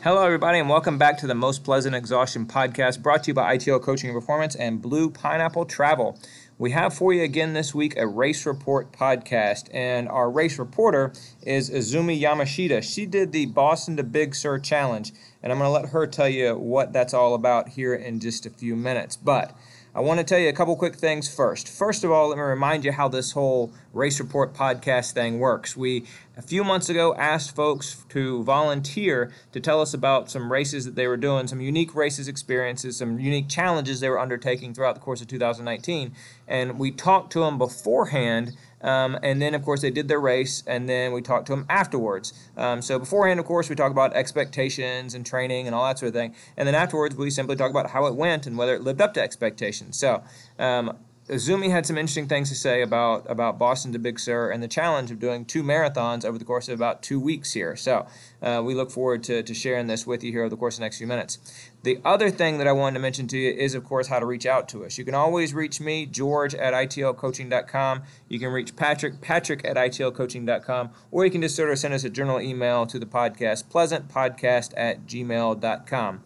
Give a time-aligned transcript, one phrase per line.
[0.00, 3.56] Hello, everybody, and welcome back to the Most Pleasant Exhaustion podcast brought to you by
[3.56, 6.16] ITL Coaching and Performance and Blue Pineapple Travel.
[6.56, 11.12] We have for you again this week a race report podcast, and our race reporter
[11.42, 12.80] is Azumi Yamashita.
[12.80, 15.10] She did the Boston to Big Sur Challenge,
[15.42, 18.46] and I'm going to let her tell you what that's all about here in just
[18.46, 19.16] a few minutes.
[19.16, 19.52] But
[19.94, 21.66] I want to tell you a couple quick things first.
[21.66, 25.78] First of all, let me remind you how this whole Race Report podcast thing works.
[25.78, 26.04] We,
[26.36, 30.94] a few months ago, asked folks to volunteer to tell us about some races that
[30.94, 35.00] they were doing, some unique races experiences, some unique challenges they were undertaking throughout the
[35.00, 36.14] course of 2019.
[36.46, 40.62] And we talked to them beforehand um, and then, of course, they did their race,
[40.66, 42.32] and then we talked to them afterwards.
[42.56, 46.08] Um, so beforehand, of course, we talk about expectations and training and all that sort
[46.08, 46.34] of thing.
[46.56, 49.14] And then afterwards, we simply talk about how it went and whether it lived up
[49.14, 49.98] to expectations.
[49.98, 50.22] So
[50.58, 50.96] um,
[51.28, 54.68] Azumi had some interesting things to say about about Boston to Big Sur and the
[54.68, 57.76] challenge of doing two marathons over the course of about two weeks here.
[57.76, 58.06] So
[58.40, 60.80] uh, we look forward to, to sharing this with you here over the course of
[60.80, 61.38] the next few minutes.
[61.82, 64.26] The other thing that I wanted to mention to you is, of course, how to
[64.26, 64.98] reach out to us.
[64.98, 68.02] You can always reach me, George at itlcoaching.com.
[68.28, 72.04] You can reach Patrick, Patrick at itlcoaching.com, or you can just sort of send us
[72.04, 76.24] a general email to the podcast, pleasantpodcast at gmail.com.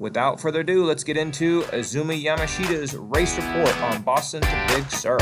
[0.00, 5.18] Without further ado, let's get into Azumi Yamashita's race report on Boston to Big Sur.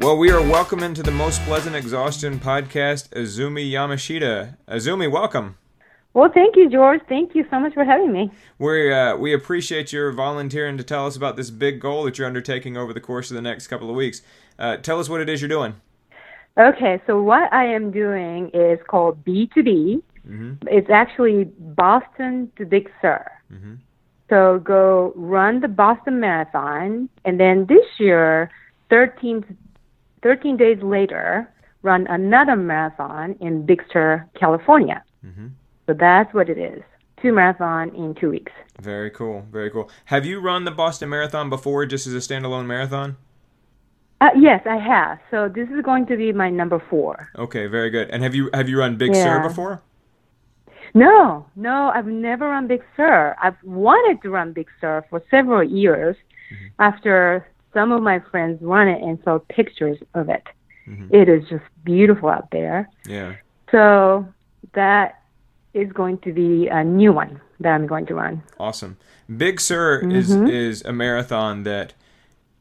[0.00, 4.56] Well, we are welcome into the Most Pleasant Exhaustion podcast, Azumi Yamashita.
[4.66, 5.58] Azumi, welcome.
[6.14, 7.00] Well, thank you, George.
[7.08, 8.30] Thank you so much for having me.
[8.58, 12.26] We uh, we appreciate your volunteering to tell us about this big goal that you're
[12.26, 14.22] undertaking over the course of the next couple of weeks.
[14.56, 15.74] Uh, tell us what it is you're doing.
[16.56, 20.00] Okay, so what I am doing is called B2B.
[20.28, 20.68] Mm-hmm.
[20.68, 23.28] It's actually Boston to Big Sur.
[23.52, 23.74] Mm-hmm.
[24.30, 28.50] So go run the Boston Marathon, and then this year,
[28.88, 29.44] 13,
[30.22, 31.50] 13 days later,
[31.82, 35.02] run another marathon in Big Sur, California.
[35.26, 35.48] Mm-hmm.
[35.86, 36.82] So that's what it is.
[37.20, 38.52] Two marathon in two weeks.
[38.80, 39.46] Very cool.
[39.50, 39.90] Very cool.
[40.06, 43.16] Have you run the Boston Marathon before, just as a standalone marathon?
[44.20, 45.18] Uh, yes, I have.
[45.30, 47.30] So this is going to be my number four.
[47.36, 48.10] Okay, very good.
[48.10, 49.24] And have you have you run Big yeah.
[49.24, 49.82] Sur before?
[50.94, 53.36] No, no, I've never run Big Sur.
[53.42, 56.16] I've wanted to run Big Sur for several years.
[56.52, 56.66] Mm-hmm.
[56.78, 60.44] After some of my friends run it and saw pictures of it,
[60.86, 61.12] mm-hmm.
[61.12, 62.88] it is just beautiful out there.
[63.06, 63.34] Yeah.
[63.72, 64.26] So
[64.74, 65.20] that
[65.74, 68.42] is going to be a new one that I'm going to run.
[68.58, 68.96] Awesome.
[69.34, 70.12] Big Sur mm-hmm.
[70.12, 71.92] is is a marathon that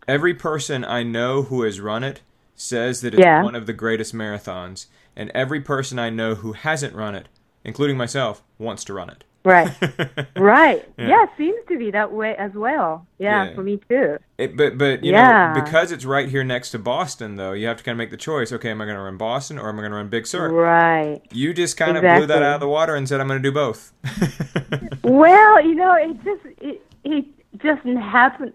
[0.07, 2.21] every person I know who has run it
[2.55, 3.43] says that it's yeah.
[3.43, 7.27] one of the greatest marathons, and every person I know who hasn't run it,
[7.63, 9.23] including myself, wants to run it.
[9.45, 9.69] Right.
[10.37, 10.87] right.
[10.97, 11.07] Yeah.
[11.07, 11.25] yeah.
[11.37, 13.05] seems to be that way as well.
[13.17, 13.55] Yeah, yeah.
[13.55, 14.17] for me too.
[14.37, 15.53] It, but but you yeah.
[15.53, 18.11] know because it's right here next to Boston though, you have to kind of make
[18.11, 18.51] the choice.
[18.53, 20.49] Okay, am I going to run Boston or am I going to run Big Sur?
[20.49, 21.21] Right.
[21.31, 22.23] You just kind exactly.
[22.23, 23.91] of blew that out of the water and said I'm going to do both.
[25.03, 27.25] well, you know, it just it it
[27.57, 28.53] just happened.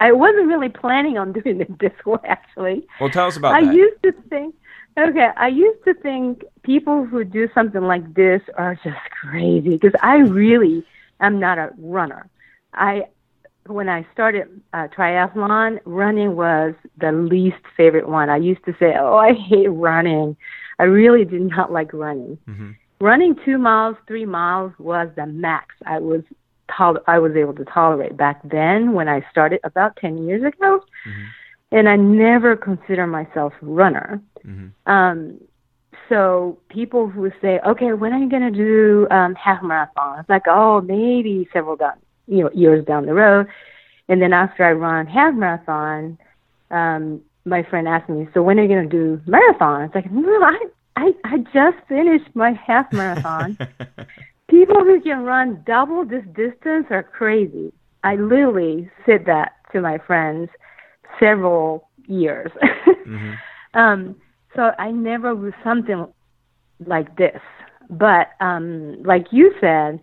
[0.00, 2.86] I wasn't really planning on doing it this way actually.
[3.00, 3.70] Well, tell us about I that.
[3.70, 4.56] I used to think
[4.98, 9.98] Okay, I used to think people who do something like this are just crazy because
[10.02, 10.84] I really
[11.20, 12.28] am not a runner.
[12.74, 13.04] I
[13.66, 18.30] when I started uh, triathlon, running was the least favorite one.
[18.30, 20.36] I used to say, "Oh, I hate running."
[20.78, 22.38] I really did not like running.
[22.48, 22.70] Mm-hmm.
[23.00, 26.22] Running two miles, three miles was the max I was
[26.76, 30.80] tol- I was able to tolerate back then when I started about ten years ago.
[31.06, 31.26] Mm-hmm
[31.72, 34.20] and I never consider myself a runner.
[34.44, 34.90] Mm-hmm.
[34.90, 35.40] Um,
[36.08, 40.28] so people who say, "Okay, when are you going to do um, half marathon?" It's
[40.28, 41.94] like, "Oh, maybe several down,
[42.26, 43.46] you know, years down the road."
[44.08, 46.18] And then after I run half marathon,
[46.72, 50.10] um, my friend asked me, "So when are you going to do marathon?" It's like,
[50.10, 50.58] "No, I,
[50.96, 53.56] I, I just finished my half marathon."
[54.50, 57.72] people who can run double this distance are crazy.
[58.02, 60.50] I literally said that to my friends
[61.18, 62.50] several years.
[63.06, 63.32] mm-hmm.
[63.78, 64.16] um,
[64.54, 66.06] so I never was something
[66.86, 67.40] like this.
[67.88, 70.00] But um, like you said,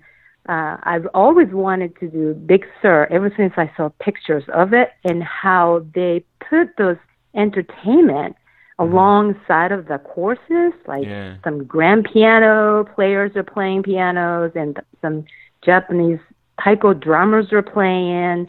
[0.50, 4.92] uh, I've always wanted to do Big Sur ever since I saw pictures of it
[5.04, 6.98] and how they put those
[7.36, 8.92] entertainment mm-hmm.
[8.92, 10.74] alongside of the courses.
[10.88, 11.36] Like yeah.
[11.44, 15.26] some grand piano players are playing pianos and some
[15.64, 16.20] Japanese
[16.64, 18.48] taiko drummers are playing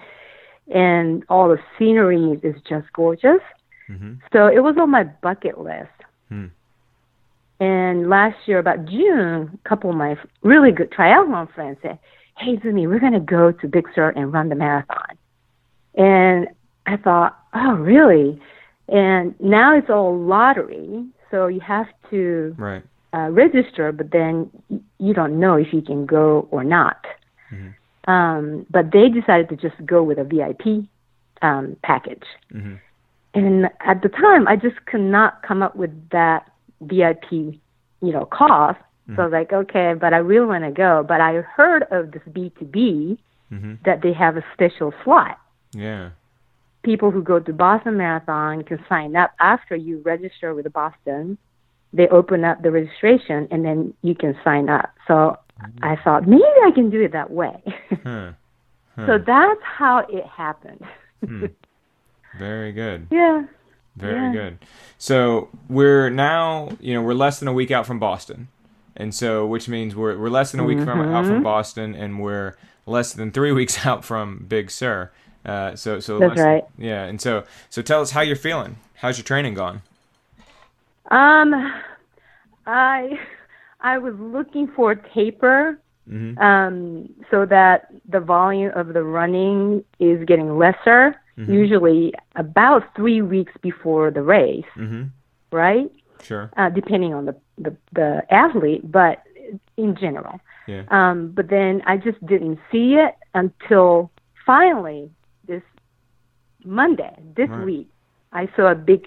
[0.73, 3.41] and all the scenery is just gorgeous.
[3.89, 4.15] Mm-hmm.
[4.33, 5.89] So it was on my bucket list.
[6.29, 6.47] Hmm.
[7.61, 11.99] And last year, about June, a couple of my really good triathlon friends said,
[12.37, 15.17] "Hey, Zumi, we're going to go to Big Sur and run the marathon."
[15.95, 16.49] And
[16.87, 18.41] I thought, oh, really?
[18.89, 22.83] And now it's all lottery, so you have to Right.
[23.13, 24.51] uh, register, but then
[24.99, 27.05] you don't know if you can go or not.
[27.53, 27.69] Mm-hmm.
[28.09, 30.89] Um, but they decided to just go with a VIP
[31.43, 32.25] um, package.
[32.53, 32.75] Mm-hmm.
[33.35, 36.51] And at the time, I just could not come up with that
[36.81, 37.61] VIP, you
[38.01, 38.81] know, cost.
[39.15, 41.03] So I was like, okay, but I really want to go.
[41.07, 43.19] But I heard of this B2B
[43.53, 43.75] Mm-hmm.
[43.87, 45.39] that they have a special slot.
[45.73, 46.11] Yeah.
[46.83, 51.39] People who go to Boston Marathon can sign up after you register with Boston.
[51.95, 54.91] They open up the registration and then you can sign up.
[55.07, 55.39] So
[55.83, 57.63] I thought maybe I can do it that way.
[58.99, 59.07] Huh.
[59.07, 60.85] so that's how it happened.
[62.39, 63.07] Very good.
[63.13, 63.45] yeah.
[63.97, 64.33] Very Yeah.
[64.33, 64.59] good.
[64.99, 68.49] So we're now, you know, we're less than a week out from Boston,
[68.97, 71.33] and so which means we're we're less than a week from out Mm-hmm.
[71.35, 72.57] from Boston, and we're
[72.87, 75.11] less than three weeks out from Big Sur.
[75.45, 76.65] Uh, so so That's less- right.
[76.77, 78.77] Yeah, and so so tell us how you're feeling.
[78.97, 79.83] How's your training gone?
[81.11, 81.73] Um,
[82.67, 83.19] I
[83.81, 85.79] I was looking for a taper,
[86.09, 86.39] Mhm.
[86.41, 91.15] um, so that the volume of the running is getting lesser.
[91.37, 95.05] Usually about three weeks before the race, Mm-hmm.
[95.53, 95.89] right?
[96.21, 96.51] Sure.
[96.57, 99.23] Uh, depending on the, the the athlete, but
[99.77, 100.41] in general.
[100.67, 100.83] Yeah.
[100.89, 104.11] Um, but then I just didn't see it until
[104.45, 105.09] finally
[105.47, 105.63] this
[106.65, 107.65] Monday, this Right.
[107.65, 107.89] week,
[108.33, 109.07] I saw a big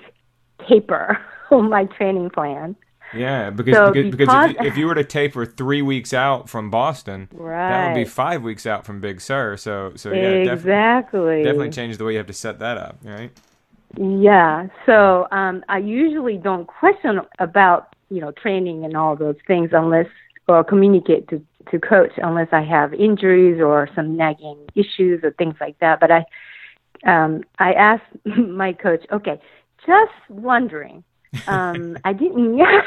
[0.67, 1.19] taper
[1.51, 2.77] on my training plan.
[3.16, 6.13] Yeah, because So because, because because- if, you, if you were to taper three weeks
[6.13, 9.58] out from Boston, that would be five weeks out from Big Sur.
[9.58, 11.44] So so yeah, definitely exactly.
[11.44, 13.31] definitely changes the way you have to set that up, right?
[13.98, 14.68] Yeah.
[14.86, 20.08] So um, I usually don't question about you know training and all those things unless
[20.48, 21.42] or communicate to
[21.72, 26.00] to coach unless I have injuries or some nagging issues or things like that.
[26.00, 26.25] But I
[27.06, 29.40] um, I asked my coach, okay,
[29.86, 31.04] just wondering.
[31.48, 32.81] Um, I didn't Yeah,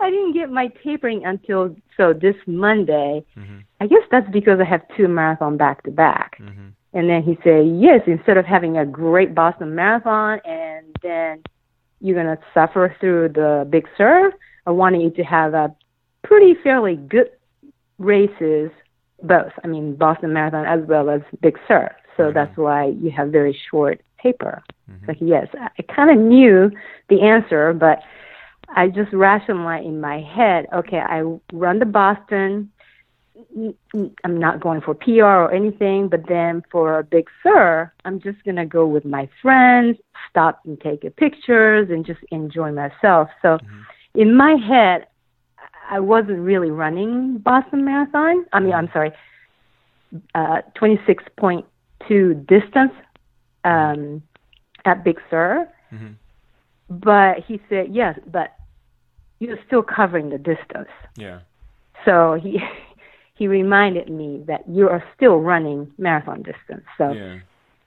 [0.00, 3.24] I didn't get my tapering until so this Monday.
[3.36, 3.58] Mm-hmm.
[3.80, 6.38] I guess that's because I have two marathon back to back.
[6.40, 6.68] Mm-hmm.
[6.94, 11.42] And then he said, yes, instead of having a great Boston Marathon and then
[12.00, 14.32] you're going to suffer through the Big Sur,
[14.66, 15.74] I wanted you to have a
[16.22, 17.30] pretty fairly good
[17.98, 18.70] races,
[19.22, 19.52] both.
[19.64, 21.90] I mean, Boston Marathon as well as Big Sur.
[22.16, 22.34] So mm-hmm.
[22.34, 24.62] that's why you have very short taper.
[24.90, 24.98] Mm-hmm.
[25.00, 25.46] It's Like, yes,
[25.78, 26.70] I, kind of knew
[27.08, 28.00] the answer, but
[28.70, 31.22] I just rationalized in my head, okay, I
[31.52, 32.70] run the Boston,
[34.24, 38.42] I'm not going for PR or anything, but then for a Big Sur, I'm just
[38.44, 39.98] going to go with my friends,
[40.28, 43.28] stop and take pictures and just enjoy myself.
[43.42, 44.20] So mm-hmm.
[44.20, 45.06] in my head,
[45.90, 48.46] I wasn't really running Boston Marathon.
[48.52, 48.78] I mean, mm-hmm.
[48.78, 49.12] I'm sorry,
[50.34, 52.92] uh, 26.2 distance
[53.64, 54.22] um,
[54.84, 55.68] at Big Sur.
[56.90, 58.54] But he said, yes, but
[59.38, 60.88] you're still covering the distance.
[61.16, 61.40] Yeah.
[62.04, 62.60] So he
[63.34, 66.84] he reminded me that you are still running marathon distance.
[66.98, 67.38] So Yeah.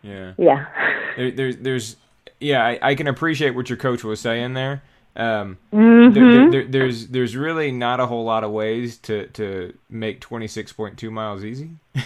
[0.01, 0.33] Yeah.
[0.38, 0.65] yeah.
[1.18, 1.95] There, there's, there's,
[2.39, 4.83] yeah, I, I can appreciate what your coach was saying there.
[5.17, 6.13] Um, Mhm.
[6.13, 10.21] there, there, there, there's, there's really not a whole lot of ways to, to make
[10.21, 11.71] 26.2 miles easy.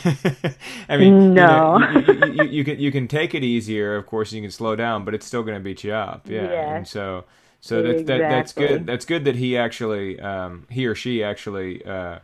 [0.89, 1.77] I mean, No.
[1.77, 3.95] you, know, you, you, you, can, you can take it easier.
[3.97, 6.29] Of course, you can slow down, but it's still going to beat you up.
[6.29, 6.43] Yeah.
[6.43, 6.67] Yes.
[6.77, 7.25] And so,
[7.59, 8.85] so that's, that, that's good.
[8.87, 12.19] That's good that he actually, um, he or she actually, uh,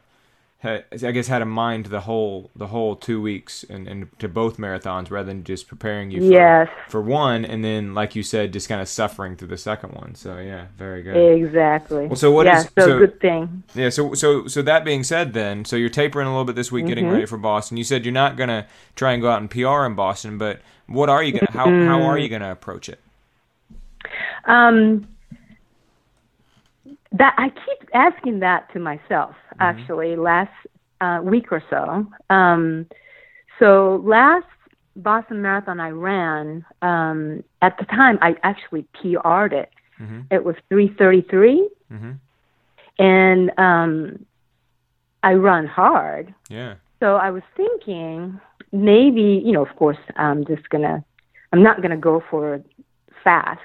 [0.63, 4.57] I guess had in mind the whole the whole two weeks and, and to both
[4.57, 6.67] marathons rather than just preparing you for, Yes.
[6.89, 10.15] for one and then like you said just kind of suffering through the second one.
[10.15, 11.15] So yeah, very good.
[11.15, 12.07] Exactly.
[12.07, 13.61] Well, so what yeah, is- so, so- good thing.
[13.75, 16.71] Yeah, so so so that being said then, so you're tapering a little bit this
[16.71, 16.89] week Mm-hmm.
[16.89, 17.77] getting ready for Boston.
[17.77, 20.59] You said you're not going to try and go out and PR in Boston, but
[20.87, 22.05] what are you going to how how Mm-hmm.
[22.05, 22.99] are you going to approach it?
[24.45, 25.07] Um,
[27.11, 29.35] that I keep asking that to myself.
[29.59, 29.79] Mm-hmm.
[29.79, 30.51] Actually, last
[31.01, 32.05] uh, week or so.
[32.29, 32.85] Um,
[33.59, 34.45] so last
[34.95, 39.69] Boston Marathon I ran, um, at the time I actually PR'd it.
[39.99, 40.25] Mhm.
[40.31, 42.17] It was 333, Mhm.
[42.99, 44.25] and um,
[45.23, 46.33] I run hard.
[46.49, 46.75] Yeah.
[46.99, 48.39] So I was thinking
[48.71, 51.03] maybe, you know, of course, I'm just gonna,
[51.51, 52.61] I'm not gonna go for
[53.23, 53.61] fast.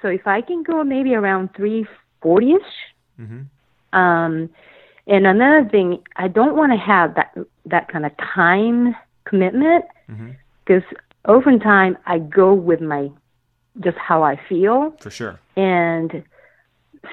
[0.00, 2.62] So if I can go maybe around 340 ish.
[3.20, 3.98] Mm-hmm.
[3.98, 4.48] Um,
[5.06, 8.94] and another thing, I don't want to have that that kind of time
[9.24, 9.84] commitment
[10.64, 10.82] because
[11.26, 13.10] oftentimes I go with my
[13.80, 14.94] just how I feel.
[15.00, 15.40] For sure.
[15.56, 16.22] And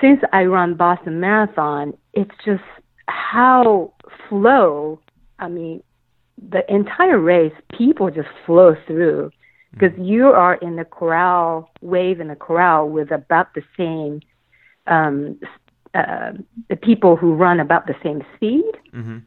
[0.01, 2.63] since I run Boston Marathon, it's just
[3.08, 3.93] how
[4.27, 5.00] flow.
[5.39, 5.81] I mean,
[6.38, 9.31] the entire race, people just flow through
[9.72, 10.03] because Mm-hmm.
[10.03, 14.19] you are in the corral, wave in the corral with about the same,
[14.88, 15.39] um,
[15.93, 16.31] uh,
[16.69, 18.72] the people who run about the same speed.
[18.93, 19.19] Mm-hmm.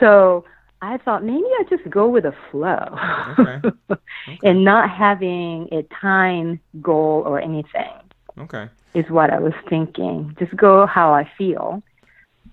[0.00, 0.44] So
[0.82, 2.98] I thought maybe I just go with the flow
[3.38, 3.98] Okay.
[4.42, 7.92] and not having a time goal or anything
[8.38, 8.68] Okay.
[8.94, 10.36] is what I was thinking.
[10.38, 11.82] Just go how I feel.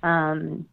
[0.04, 0.66] Um,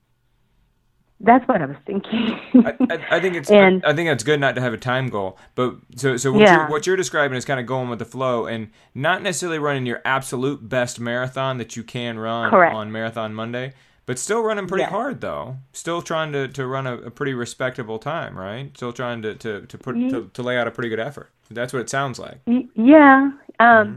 [1.20, 2.38] that's what I was thinking.
[2.54, 4.78] I, I, I think it's And- I, I think it's good not to have a
[4.78, 6.56] time goal, but so so what, Yeah.
[6.56, 9.86] you're, what you're describing is kind of going with the flow and not necessarily running
[9.86, 12.74] your absolute best marathon that you can run Correct.
[12.74, 13.74] on Marathon Monday,
[14.06, 15.56] but still running pretty hard though.
[15.72, 18.74] Still trying to, to run a, a pretty respectable time, right?
[18.76, 20.08] Still trying to to, to put Mm-hmm.
[20.08, 21.30] to, to lay out a pretty good effort.
[21.50, 22.40] That's what it sounds like.
[22.46, 23.30] Yeah.
[23.58, 23.96] Um, Mm-hmm.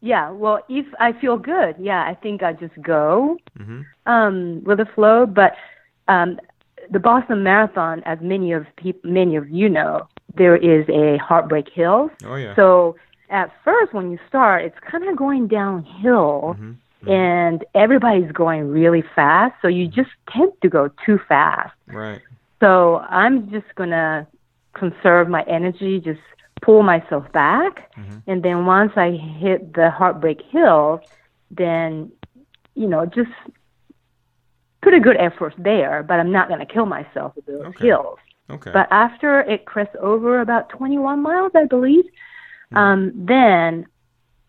[0.00, 0.30] Yeah.
[0.30, 3.84] Well, if I feel good, yeah, I think I just go Mhm.
[4.06, 5.26] um, with the flow.
[5.26, 5.54] But
[6.08, 6.38] um,
[6.90, 11.68] the Boston Marathon, as many of peop- many of you know, there is a Heartbreak
[11.72, 12.10] Hill.
[12.24, 12.54] Oh yeah.
[12.56, 12.96] So
[13.30, 17.10] at first, when you start, it's kind of going downhill, Mm-hmm.
[17.12, 19.54] and everybody's going really fast.
[19.62, 21.72] So you just tend to go too fast.
[21.86, 22.20] right.
[22.60, 24.26] So I'm just gonna
[24.72, 26.18] conserve my energy, just
[26.60, 27.88] pull myself back,
[28.26, 31.00] and then once I hit the heartbreak hill,
[31.52, 32.10] then
[32.74, 33.30] you know just
[34.94, 36.02] a good effort there.
[36.02, 37.86] But I'm not gonna kill myself with those Okay.
[37.86, 38.18] hills.
[38.50, 38.70] Okay.
[38.72, 42.04] But after it crests over about 21 miles, I believe,
[42.74, 43.86] um, then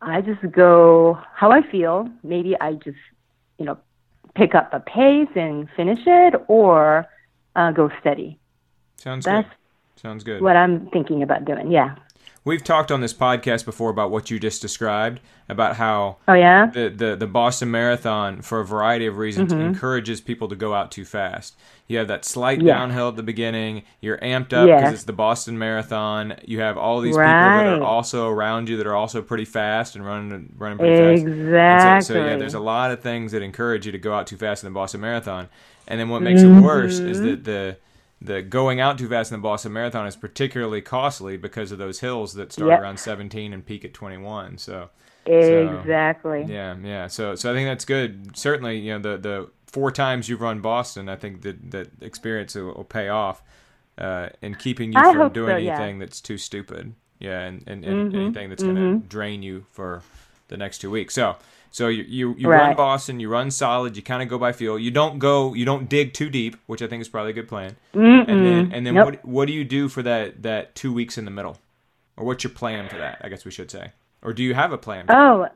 [0.01, 2.09] I just go how I feel.
[2.23, 2.97] Maybe I just,
[3.57, 3.77] you know,
[4.35, 7.07] pick up a pace and finish it, or
[7.55, 8.39] uh, go steady.
[8.97, 9.55] Sounds That's good.
[10.01, 10.41] Sounds good.
[10.41, 11.71] what I'm thinking about doing.
[11.71, 11.95] Yeah.
[12.45, 15.19] We've talked on this podcast before about what you just described,
[15.49, 16.67] about how Oh yeah.
[16.67, 19.61] the, the, the Boston Marathon, for a variety of reasons, Mm-hmm.
[19.61, 21.55] encourages people to go out too fast.
[21.87, 22.75] You have that slight Yeah.
[22.75, 23.83] downhill at the beginning.
[23.99, 24.93] You're amped up because Yes.
[24.93, 26.35] it's the Boston Marathon.
[26.45, 29.95] You have all these people that are also around you that are also pretty fast
[29.95, 31.25] and running running pretty fast.
[31.25, 32.01] And Exactly.
[32.05, 34.37] so, so yeah, there's a lot of things that encourage you to go out too
[34.37, 35.49] fast in the Boston Marathon.
[35.87, 36.59] And then what makes Mm-hmm.
[36.59, 37.77] it worse is that the
[38.21, 41.99] the going out too fast in the Boston Marathon is particularly costly because of those
[42.01, 42.81] hills that start Yep.
[42.81, 44.57] around 17 and peak at 21.
[44.57, 44.89] So
[45.25, 46.45] exactly.
[46.47, 47.07] yeah, yeah.
[47.07, 48.35] So so I think that's good.
[48.37, 52.55] Certainly, you know, the the four times you've run Boston, I think that that experience
[52.55, 53.41] will, will pay off
[53.97, 55.75] uh, in keeping you I from doing so, yeah.
[55.77, 56.93] anything that's too stupid.
[57.19, 58.19] Yeah, and, and, and Mm-hmm.
[58.21, 60.01] anything that's going to drain you for
[60.47, 61.13] the next two weeks.
[61.13, 61.35] So
[61.71, 62.77] so you you, you run Right.
[62.77, 64.77] Boston, you run solid, you kind of go by feel.
[64.79, 67.47] You don't go, you don't dig too deep, which I think is probably a good
[67.47, 67.75] plan.
[67.93, 68.27] Mm-mm.
[68.27, 69.05] And then and then Nope.
[69.05, 71.57] what what do you do for that that two weeks in the middle,
[72.17, 73.19] or what's your plan for that?
[73.21, 75.05] I guess we should say, or do you have a plan?
[75.09, 75.47] Oh,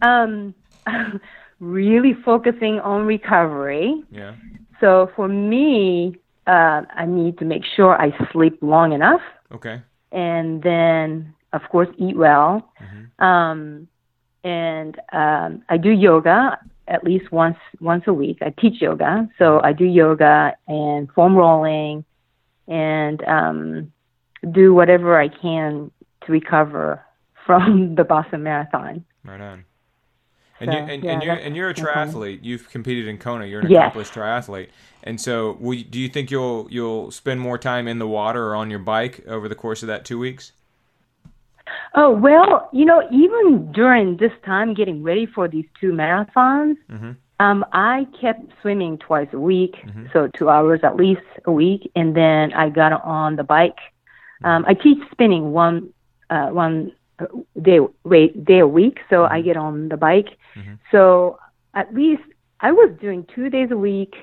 [0.00, 0.54] um,
[1.60, 4.02] really focusing on recovery.
[4.10, 4.34] Yeah.
[4.80, 6.16] So for me,
[6.46, 9.20] uh, I need to make sure I sleep long enough,
[9.54, 9.82] Okay.
[10.10, 12.68] and then of course eat well.
[12.80, 13.24] Mm-hmm.
[13.24, 13.88] Um,
[14.44, 16.58] and um, I do yoga
[16.88, 18.38] at least once once a week.
[18.42, 22.04] I teach yoga, so I do yoga and foam rolling,
[22.68, 23.92] and um,
[24.50, 25.90] do whatever I can
[26.26, 27.04] to recover
[27.46, 29.04] from the Boston Marathon.
[29.24, 29.64] Right on.
[30.60, 32.40] And So, you and, yeah, and you're and you're a triathlete.
[32.42, 33.46] You've competed in Kona.
[33.46, 33.80] You're an Yes.
[33.80, 34.68] accomplished triathlete.
[35.02, 38.48] And so, will you, do you think you'll you'll spend more time in the water
[38.48, 40.52] or on your bike over the course of that two weeks?
[41.94, 47.16] Oh well, you know, even during this time getting ready for these two marathons, Mhm.
[47.40, 50.06] um, I kept swimming twice a week, Mm-hmm.
[50.12, 53.78] so two hours at least a week, and then I got on the bike.
[54.44, 55.90] Um, I teach spinning one
[56.30, 57.26] uh, one uh,
[57.60, 59.34] day wait day a week, so Mm-hmm.
[59.34, 60.30] I get on the bike.
[60.90, 61.38] So
[61.74, 62.22] at least
[62.60, 64.14] I was doing two days a week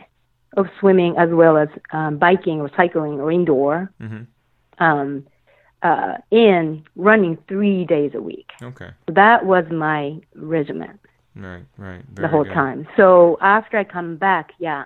[0.58, 4.26] of swimming as well as um, biking or cycling or indoor Mhm.
[4.80, 5.26] um,
[5.82, 8.50] uh, and running three days a week.
[8.62, 8.90] Okay.
[9.08, 11.00] So that was my regimen
[11.36, 11.64] Right.
[11.78, 12.04] Right.
[12.16, 12.54] the whole good.
[12.54, 12.88] time.
[12.98, 14.86] So after I come back, yeah,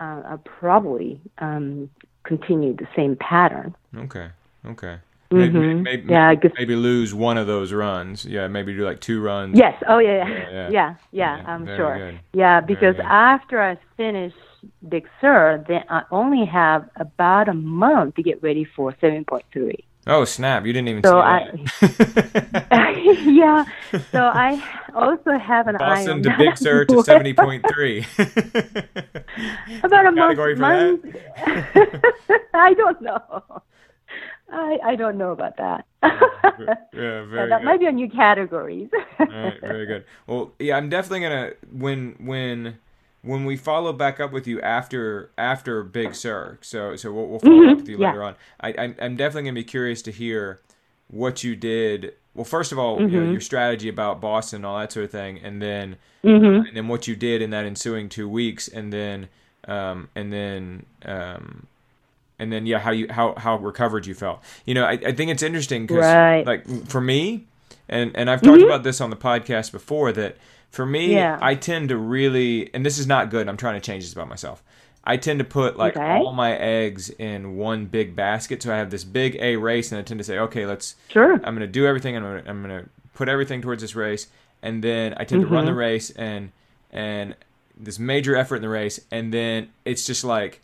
[0.00, 1.90] uh, I'll probably um,
[2.24, 3.74] continue the same pattern.
[3.94, 4.28] Okay.
[4.64, 4.98] Okay.
[5.30, 8.24] mm-hmm Maybe, maybe, Yeah, I maybe lose one of those runs.
[8.24, 8.48] Yeah.
[8.48, 9.58] Maybe do like two runs.
[9.58, 9.82] Yes.
[9.86, 10.16] Oh yeah.
[10.16, 10.26] Yeah.
[10.26, 10.68] Yeah, Yeah.
[10.70, 10.94] yeah.
[11.12, 11.36] Yeah.
[11.36, 11.98] Yeah, I'm very sure.
[11.98, 12.20] good.
[12.32, 14.32] Yeah, because after I finish
[14.88, 19.84] Big Sur, then I only have about a month to get ready for 7.3.
[20.06, 20.64] Oh snap!
[20.66, 22.62] You didn't even So see that.
[23.24, 23.64] yeah.
[24.12, 24.62] So I
[24.94, 28.06] also have an eye Boston on to Big Sur to seventy point three.
[29.82, 30.58] About a month.
[30.58, 31.16] Month.
[32.54, 33.62] I don't know.
[34.52, 35.84] I I don't know about that.
[36.02, 36.10] yeah,
[36.92, 37.64] Yeah, very that good.
[37.64, 38.88] might be a new category.
[39.20, 40.04] All right, very good.
[40.26, 42.78] Well, yeah, I'm definitely gonna when when
[43.22, 47.38] when we follow back up with you after after Big Sur, so so we'll, we'll
[47.38, 47.70] follow mm-hmm.
[47.70, 48.08] up with you yeah.
[48.08, 48.34] later on.
[48.60, 50.60] I, I'm I'm definitely gonna be curious to hear
[51.08, 52.14] what you did.
[52.34, 53.14] Well, first of all, mm-hmm.
[53.14, 56.66] you know, your strategy about Boston and all that sort of thing, and then mm-hmm.
[56.66, 59.28] and then what you did in that ensuing two weeks, and then
[59.66, 61.66] um, and then um,
[62.38, 64.40] and then yeah, how you how how recovered you felt.
[64.64, 66.46] You know, I, I think it's interesting because right.
[66.46, 67.44] like for me,
[67.88, 68.66] and and I've talked mm-hmm.
[68.66, 70.36] about this on the podcast before that
[70.70, 71.38] for me, yeah.
[71.42, 73.48] I tend to really, and this is not good.
[73.48, 74.62] I'm trying to change this about myself.
[75.02, 76.06] I tend to put like okay.
[76.06, 78.62] all my eggs in one big basket.
[78.62, 80.94] So I have this big A race, and I tend to say, okay, let's.
[81.08, 81.34] Sure.
[81.34, 82.16] I'm going to do everything.
[82.16, 84.28] I'm going to, I'm going to put everything towards this race,
[84.62, 85.50] and then I tend mm-hmm.
[85.50, 85.78] to run the Mm-hmm.
[85.78, 86.52] race and
[86.92, 87.34] and
[87.76, 90.60] this major effort in the race, and then it's just like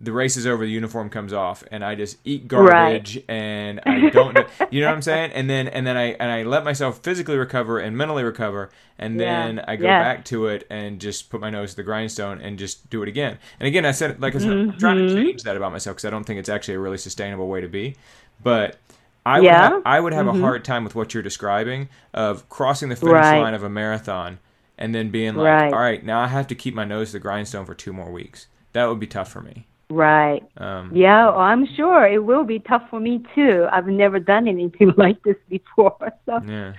[0.00, 3.24] the race is over, the uniform comes off, and I just eat garbage, right.
[3.28, 4.36] and I don't,
[4.70, 5.32] you know what I'm saying?
[5.32, 9.18] And then and then I and I let myself physically recover and mentally recover, and
[9.18, 9.64] then yeah.
[9.66, 10.02] I go yeah.
[10.02, 13.08] back to it and just put my nose to the grindstone and just do it
[13.08, 13.38] again.
[13.58, 14.70] And again, I said, like I said, mm-hmm.
[14.72, 15.24] I'm trying to Mm-hmm.
[15.24, 17.68] change that about myself because I don't think it's actually a really sustainable way to
[17.68, 17.96] be,
[18.42, 18.78] but.
[19.24, 19.72] I yeah.
[19.72, 20.38] would ha- I would have mm-hmm.
[20.38, 23.40] a hard time with what you're describing of crossing the finish right.
[23.40, 24.38] line of a marathon
[24.78, 25.72] and then being like, right.
[25.72, 28.12] all right, now I have to keep my nose to the grindstone for two more
[28.12, 28.46] weeks.
[28.72, 29.66] That would be tough for me.
[29.88, 30.42] Right.
[30.56, 33.66] Um, yeah, well, I'm sure it will be tough for me too.
[33.70, 36.72] I've never done anything like this before, so yeah.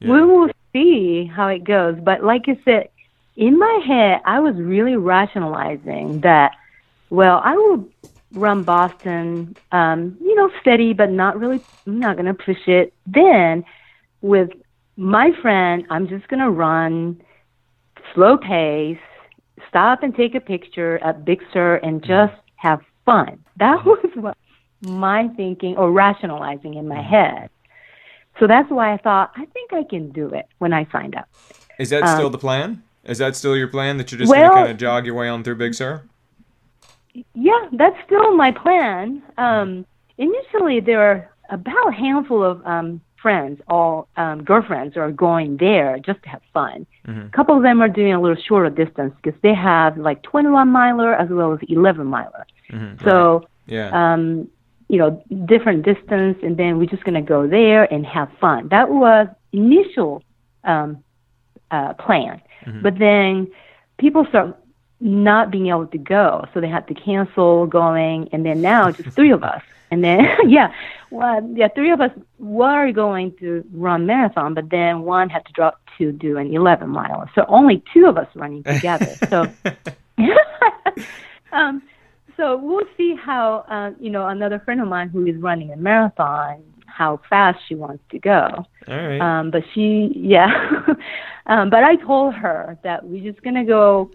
[0.00, 0.10] yeah.
[0.10, 1.96] we will see how it goes.
[2.00, 2.90] But like I said,
[3.36, 6.52] in my head, I was really rationalizing that.
[7.10, 7.88] Well, I will
[8.32, 11.60] run Boston, um, you know, steady, but not really.
[11.86, 12.92] I'm not going to push it.
[13.06, 13.64] Then,
[14.20, 14.50] with
[14.96, 17.20] my friend, I'm just going to run
[18.14, 18.98] slow pace,
[19.68, 22.34] stop and take a picture at Big Sur, and just
[22.64, 23.44] have fun.
[23.58, 24.36] That was what
[24.80, 27.50] my thinking or rationalizing in my head.
[28.40, 31.28] So that's why I thought I think I can do it when I signed up.
[31.78, 32.82] Is that still um, the plan?
[33.04, 35.14] Is that still your plan that you're just well, going to kind of jog your
[35.14, 36.02] way on through Big Sur?
[37.34, 39.22] Yeah, that's still my plan.
[39.36, 45.56] Um, initially, there are about a handful of um, friends, all um, girlfriends, are going
[45.56, 46.86] there just to have fun.
[47.08, 47.28] Mm-hmm.
[47.28, 50.68] A couple of them are doing a little shorter distance because they have like 21
[50.68, 52.46] miler as well as 11 miler.
[52.70, 53.08] Mm-hmm.
[53.08, 53.48] So, right.
[53.66, 53.88] yeah.
[54.12, 54.46] um,
[54.88, 58.68] you know, different distance, and then we're just going to go there and have fun.
[58.68, 60.22] That was initial
[60.64, 61.02] um,
[61.70, 62.82] uh, plan, mm-hmm.
[62.82, 63.50] but then
[63.96, 64.54] people start
[65.04, 69.10] not being able to go, so they had to cancel going, and then now just
[69.10, 69.62] three of us.
[69.90, 70.72] And then, yeah,
[71.10, 75.52] well, yeah, three of us were going to run marathon, but then one had to
[75.52, 77.28] drop to do an 11 mile.
[77.34, 79.14] So only two of us running together.
[79.28, 79.46] So,
[81.52, 81.82] um,
[82.38, 85.76] so we'll see how, uh, you know, another friend of mine who is running a
[85.76, 88.64] marathon, how fast she wants to go.
[88.88, 89.20] All right.
[89.20, 90.82] Um, but she, yeah.
[91.46, 94.10] um, but I told her that we're just going to go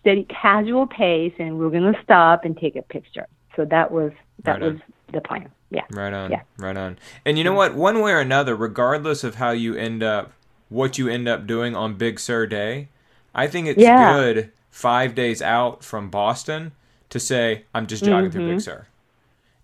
[0.00, 3.26] steady, casual pace, and we're going to stop and take a picture.
[3.56, 4.12] So that was
[4.44, 4.80] that right was
[5.12, 5.50] the plan.
[5.70, 5.82] Yeah.
[5.90, 6.30] Right on.
[6.30, 6.42] Yeah.
[6.58, 6.98] Right on.
[7.24, 7.74] And you know what?
[7.74, 10.32] One way or another, regardless of how you end up,
[10.68, 12.88] what you end up doing on Big Sur Day,
[13.34, 14.12] I think it's yeah.
[14.12, 16.72] good five days out from Boston
[17.10, 18.38] to say I'm just jogging mm-hmm.
[18.38, 18.86] through Big Sur.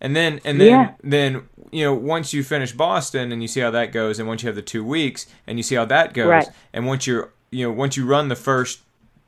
[0.00, 0.92] And then and then Yeah.
[1.02, 4.42] then you know once you finish Boston and you see how that goes, and once
[4.42, 6.48] you have the two weeks and you see how that goes, Right.
[6.72, 8.80] and once you're you know once you run the first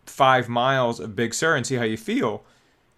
[0.08, 2.42] five miles of Big Sur and see how you feel,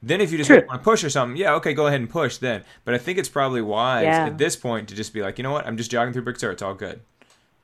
[0.03, 0.64] then if you just True.
[0.68, 2.62] want to push or something, yeah, okay, go ahead and push then.
[2.85, 4.27] But I think it's probably wise Yeah.
[4.27, 6.38] at this point to just be like, you know what, I'm just jogging through Big
[6.38, 7.01] Sur, it's all good.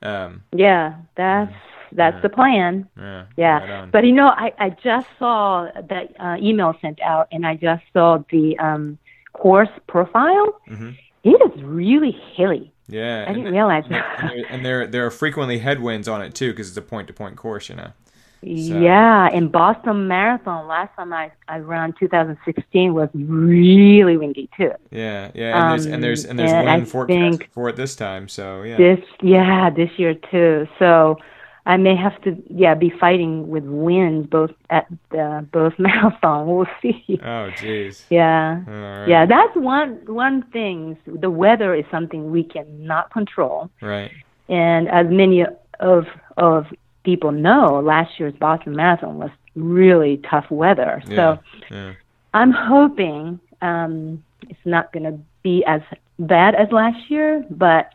[0.01, 1.53] Um, Yeah, that's
[1.93, 2.21] that's Yeah.
[2.21, 2.87] the plan.
[2.97, 7.27] yeah, Yeah, right but you know, I I just saw that uh, email sent out,
[7.31, 8.97] and I just saw the um,
[9.33, 10.59] course profile.
[10.69, 10.95] Mhm.
[11.23, 12.71] It is really hilly.
[12.89, 14.17] yeah, I and, didn't realize and, that.
[14.33, 17.13] there, and there there are frequently headwinds on it too because it's a point to
[17.13, 17.91] point course, you know.
[18.41, 24.71] Yeah, in Boston Marathon last time I I ran 2016 was really windy too.
[24.91, 27.95] Yeah, yeah, and there's and there's and there's Um, and wind forecast for it this
[27.95, 28.77] time, so yeah.
[28.77, 30.67] This yeah, this year too.
[30.79, 31.17] So
[31.65, 36.47] I may have to yeah be fighting with wind both at the both marathon.
[36.47, 37.03] We'll see.
[37.21, 38.05] Oh, jeez.
[38.09, 38.61] Yeah.
[38.65, 39.07] Right.
[39.07, 40.97] Yeah, that's one one thing.
[41.05, 44.11] The weather is something we cannot control, Right.
[44.47, 45.43] and as many
[45.79, 46.05] of
[46.37, 46.67] of
[47.07, 51.01] people know, last year's Boston Marathon was really tough weather.
[51.07, 51.15] Yeah.
[51.15, 51.39] So
[51.71, 51.93] yeah.
[52.33, 55.79] I'm hoping um, it's not going to be as
[56.19, 57.93] bad as last year, but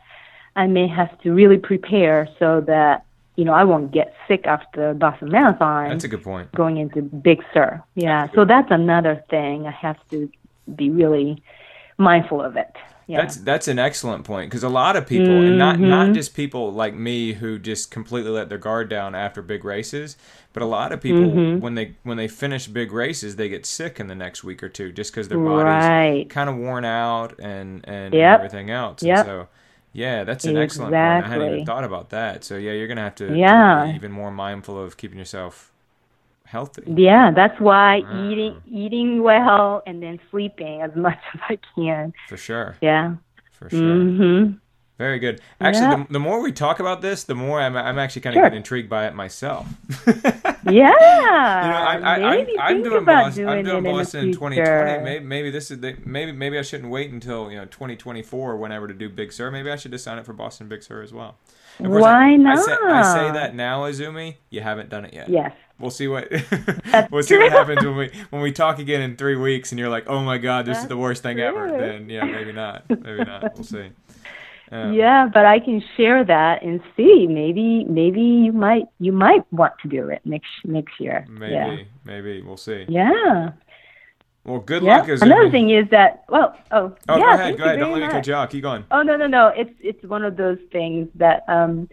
[0.55, 4.95] I may have to really prepare so that you know I won't get sick after
[4.95, 6.51] Boston Marathon That's a good point.
[6.53, 7.83] going into Big Sur.
[7.93, 10.27] Yeah, so that's another thing I have to
[10.75, 11.43] be really
[11.99, 12.75] mindful of it.
[13.05, 13.21] Yeah.
[13.21, 15.89] That's that's an excellent point because a lot of people, and not Mm-hmm.
[15.89, 20.15] not just people like me who just completely let their guard down after big races,
[20.53, 21.59] but a lot of people Mm-hmm.
[21.59, 24.69] when they when they finish big races, they get sick in the next week or
[24.69, 26.29] two just because their body's Right.
[26.29, 28.35] kind of worn out and and Yep.
[28.39, 29.03] everything else.
[29.03, 29.17] Yep.
[29.17, 29.47] And so,
[29.91, 31.25] yeah, that's an excellent point.
[31.25, 32.45] I hadn't even thought about that.
[32.45, 33.85] So yeah, you're gonna have to, to Yeah.
[33.85, 35.72] be even more mindful of keeping yourself
[36.45, 36.83] healthy.
[36.87, 38.29] Yeah, that's why Wow.
[38.29, 42.13] eating eating well and then sleeping as much as I can.
[42.29, 42.75] For sure.
[42.81, 43.15] Yeah.
[43.51, 43.79] For sure.
[43.79, 44.59] Mhm.
[44.99, 45.41] Very good.
[45.59, 46.03] Actually, Yeah.
[46.07, 48.45] the, the more we talk about this, the more I'm, I'm actually kind of Sure.
[48.45, 49.67] getting intrigued by it myself.
[50.65, 50.71] Yeah.
[50.71, 53.43] You know, I, I, maybe I'm, I'm think doing Boston.
[53.45, 55.03] doing I'm doing Boston in 2020.
[55.03, 58.55] Maybe, maybe this is the, maybe maybe I shouldn't wait until you know 2024 or
[58.55, 59.51] whenever to do Big Sur.
[59.51, 61.35] Maybe I should just sign up for Boston Big Sur as well.
[61.79, 64.35] Why I, I say, I say that now, Azumi.
[64.51, 65.27] You haven't done it yet.
[65.27, 65.51] Yes.
[65.83, 66.31] We'll see what
[67.11, 69.89] we'll see what happens when we when we talk again in three weeks, and you're
[69.89, 72.89] like, "Oh my God, this is the worst thing ever." Then yeah, maybe not.
[72.89, 73.53] Maybe not.
[73.55, 73.89] We'll see.
[74.71, 77.27] Um, Yeah, but I can share that and see.
[77.27, 81.25] Maybe maybe you might you might want to do it next next year.
[81.29, 81.77] Maybe, Yeah.
[82.05, 82.85] maybe we'll see.
[82.87, 83.51] Yeah.
[84.45, 84.99] Well, good Yeah.
[84.99, 85.09] luck.
[85.21, 87.79] Another thing is that well oh, Oh, yeah, go ahead, go ahead.
[87.79, 88.49] Don't let me cut you off.
[88.51, 88.85] Keep going.
[88.89, 89.47] Oh no no no!
[89.49, 91.89] It's it's one of those things that um,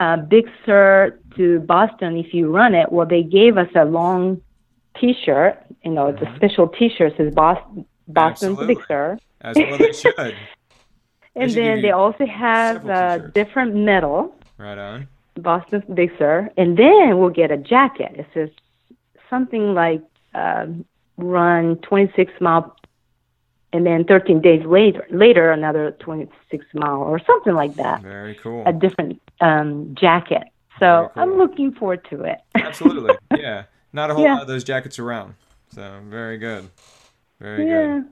[0.00, 2.16] uh, Big Sur to Boston.
[2.16, 4.40] If you run it, well, they gave us a long
[4.98, 5.56] T-shirt.
[5.84, 8.86] You know, it's a special T-shirt says Boston Boston to Big Mm-hmm.
[8.88, 10.14] Sur, As well they should.
[11.36, 13.34] and should then they also have a T-shirts.
[13.34, 15.08] different medal, Right on.
[15.36, 18.12] Boston to Big Sur, and then we'll get a jacket.
[18.16, 18.50] It says
[19.30, 20.02] something like
[20.34, 20.84] um,
[21.18, 22.76] run 26 mile.
[23.72, 28.02] And then 13 days later, later another 26 mile or something like that.
[28.02, 28.64] Very cool.
[28.66, 30.42] a different um, jacket.
[30.80, 31.22] So cool.
[31.22, 32.38] I'm looking forward to it.
[32.56, 33.14] Absolutely.
[33.36, 33.64] Yeah.
[33.92, 34.34] Not a whole Yeah.
[34.34, 35.34] lot of those jackets around.
[35.72, 36.68] So very good.
[37.40, 37.86] Very yeah.
[38.00, 38.04] good.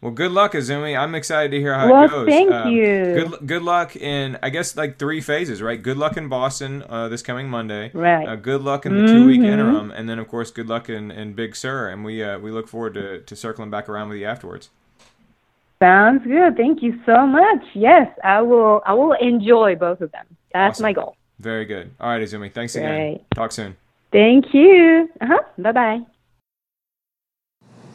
[0.00, 0.98] Well, good luck, Azumi.
[0.98, 2.28] I'm excited to hear how Well, it goes.
[2.28, 2.84] thank Um, you.
[2.84, 5.82] Good good luck in I guess like three phases, right?
[5.82, 7.90] Good luck in Boston uh, this coming Monday.
[7.92, 8.26] Right.
[8.26, 9.46] Uh, good luck in the two week Mhm.
[9.52, 11.88] interim, and then of course good luck in, in Big Sur.
[11.88, 14.70] And we uh, we look forward to, to circling back around with you afterwards.
[15.82, 16.56] Sounds good.
[16.56, 17.62] Thank you so much.
[17.74, 18.82] Yes, I will.
[18.84, 20.26] I will enjoy both of them.
[20.52, 20.82] That's Awesome.
[20.84, 21.16] my goal.
[21.38, 21.90] Very good.
[21.98, 22.52] All right, Azumi.
[22.52, 23.20] Thanks again.
[23.34, 23.76] Talk soon.
[24.12, 25.08] Thank you.
[25.20, 25.38] Uh huh.
[25.56, 26.00] Bye bye.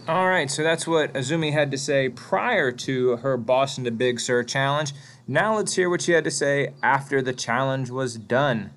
[0.08, 4.20] All right, so that's what Azumi had to say prior to her Boston to Big
[4.20, 4.94] Sur challenge.
[5.28, 8.70] Now let's hear what she had to say after the challenge was done.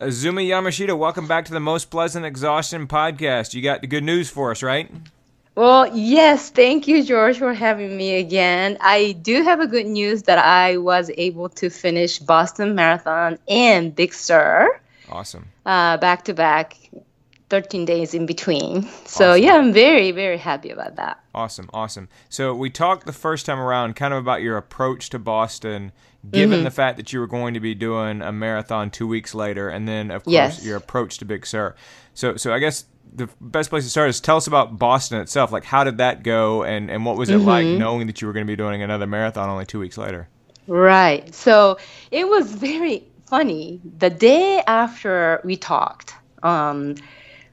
[0.00, 3.54] Azumi Yamashita, welcome back to the Most Pleasant Exhaustion podcast.
[3.54, 4.90] You got the good news for us, right?
[5.56, 8.76] Well, yes, thank you, George, for having me again.
[8.80, 13.94] I do have a good news that I was able to finish Boston Marathon and
[13.94, 15.46] Big Sur Awesome.
[15.64, 16.76] uh, back to back,
[17.50, 18.82] 13 days in between.
[19.06, 19.42] So, Awesome.
[19.44, 21.20] yeah, I'm very, very happy about that.
[21.32, 22.08] Awesome, awesome.
[22.28, 25.92] So we talked the first time around kind of about your approach to Boston,
[26.28, 26.64] given Mm-hmm.
[26.64, 29.86] the fact that you were going to be doing a marathon two weeks later, and
[29.86, 30.64] then of course Yes.
[30.64, 31.76] your approach to Big Sur.
[32.12, 35.52] So, so I guess the best place to start is tell us about Boston itself.
[35.52, 37.78] Like, how did that go, and and what was it like Mm-hmm.
[37.78, 40.28] knowing that you were going to be doing another marathon only two weeks later?
[40.66, 41.34] Right.
[41.34, 41.78] So
[42.10, 43.80] it was very funny.
[43.98, 46.96] The day after we talked, um,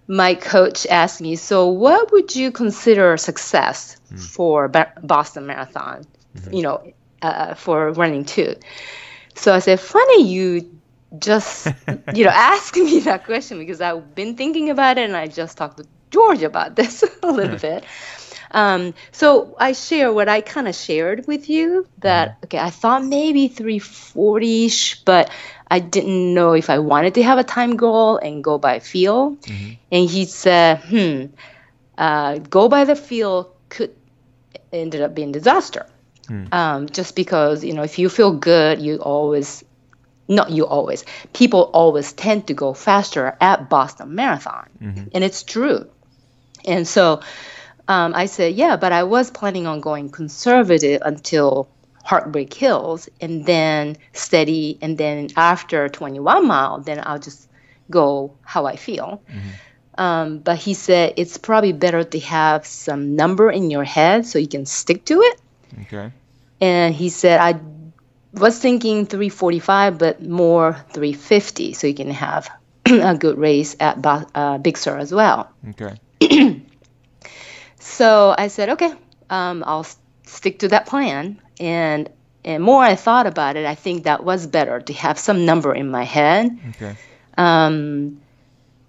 [0.08, 6.06] my coach asked me, "So, what would you consider success for Ba- Boston Marathon?
[6.52, 8.56] You know, uh, for running two?"
[9.36, 10.70] So I said, "Funny you."
[11.18, 11.68] Just
[12.14, 15.58] you know, ask me that question because I've been thinking about it, and I just
[15.58, 17.84] talked to George about this a little bit.
[18.52, 23.04] Um, so I share what I kind of shared with you that okay, I thought
[23.04, 25.32] maybe 340ish, but
[25.70, 29.38] I didn't know if I wanted to have a time goal and go by feel.
[29.92, 31.26] And he said, "Hmm,
[31.98, 33.96] uh, go by the feel could
[34.72, 35.86] ended up being disaster.
[36.52, 39.64] Um, just because you know, if you feel good, you always
[40.28, 44.70] not you always people always tend to go faster at Boston Marathon,
[45.14, 45.90] and it's true.
[46.66, 47.22] And so
[47.88, 51.68] um, I said, yeah, but I was planning on going conservative until
[52.04, 54.78] Heartbreak Hills and then steady.
[54.82, 57.50] And then after 21 mile, then I'll just
[57.90, 59.22] go how I feel.
[59.98, 64.40] Um, but he said it's probably better to have some number in your head so
[64.40, 65.42] you can stick to it.
[65.82, 66.12] Okay.
[66.62, 67.54] And he said, I
[68.34, 72.50] was thinking 345, but more 350 so you can have
[72.86, 75.52] a good race at Ba- uh, Big Sur as well.
[75.70, 76.00] Okay.
[77.82, 78.94] So I said, okay,
[79.30, 79.86] um, I'll
[80.24, 81.42] stick to that plan.
[81.60, 82.10] And
[82.44, 85.74] and more I thought about it, I think that was better to have some number
[85.74, 86.58] in my head.
[86.70, 86.96] Okay.
[87.38, 88.22] Um,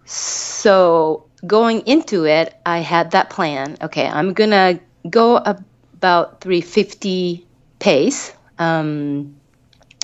[0.05, 3.77] so going into it, I had that plan.
[3.83, 7.47] Okay, I'm gonna go about 350
[7.79, 9.35] pace, um,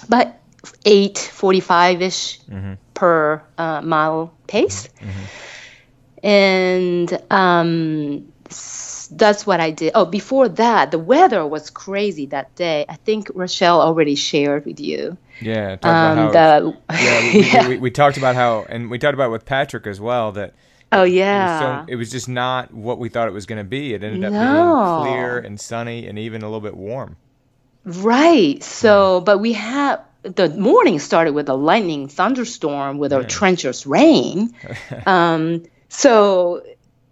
[0.09, 0.41] but
[0.85, 2.75] eight forty-five ish Mm-hmm.
[2.95, 4.89] per uh, mile pace,
[6.23, 8.33] and um,
[9.11, 9.93] that's what I did.
[9.95, 12.85] Oh, before that, the weather was crazy that day.
[12.89, 15.17] I think Rochelle already shared with you.
[15.41, 15.77] Yeah.
[15.83, 17.69] Um, the yeah, we, yeah.
[17.69, 20.55] We, we, talked about how, and we talked about it with Patrick as well that
[20.91, 21.85] oh it was, yeah.
[21.85, 23.95] so, it was just not what we thought it was going to be.
[23.95, 25.03] It ended up No.
[25.05, 27.17] being clear and sunny and even a little bit warm.
[27.85, 28.63] Right.
[28.63, 34.55] So, but we had the morning started with a lightning thunderstorm with a treacherous rain.
[35.07, 36.63] um, so,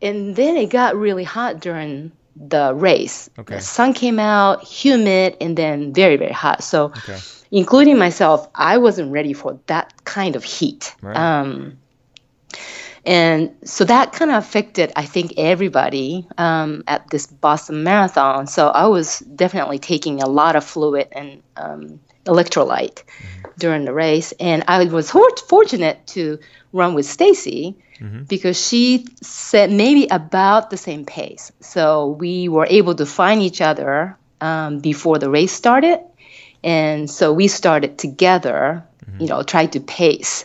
[0.02, 3.30] and then it got really hot during the race.
[3.38, 3.56] Okay.
[3.56, 6.62] The sun came out, humid, and then very, very hot.
[6.62, 7.18] So, Okay.
[7.50, 10.94] including myself, I wasn't ready for that kind of heat.
[11.00, 11.16] Right.
[11.16, 11.78] Um,
[13.06, 18.48] and so that kind of affected, I think, everybody um, at this Boston Marathon.
[18.48, 23.04] So I was definitely taking a lot of fluid and um, electrolyte
[23.58, 26.40] during the race, and I was for- fortunate to
[26.72, 27.76] run with Stacy
[28.28, 31.52] because she said maybe about the same pace.
[31.60, 36.00] So we were able to find each other um, before the race started,
[36.64, 38.84] and so we started together.
[39.20, 40.44] You know, tried to pace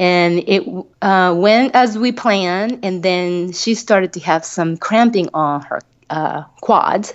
[0.00, 0.66] and it
[1.02, 5.80] uh, went as we planned and then she started to have some cramping on her
[6.08, 7.14] uh, quads.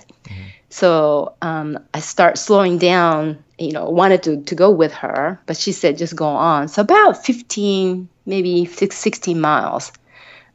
[0.68, 5.56] So um, i start slowing down you know wanted to, to go with her but
[5.56, 6.68] she said just go on.
[6.68, 9.92] So about 15 maybe six, 16 miles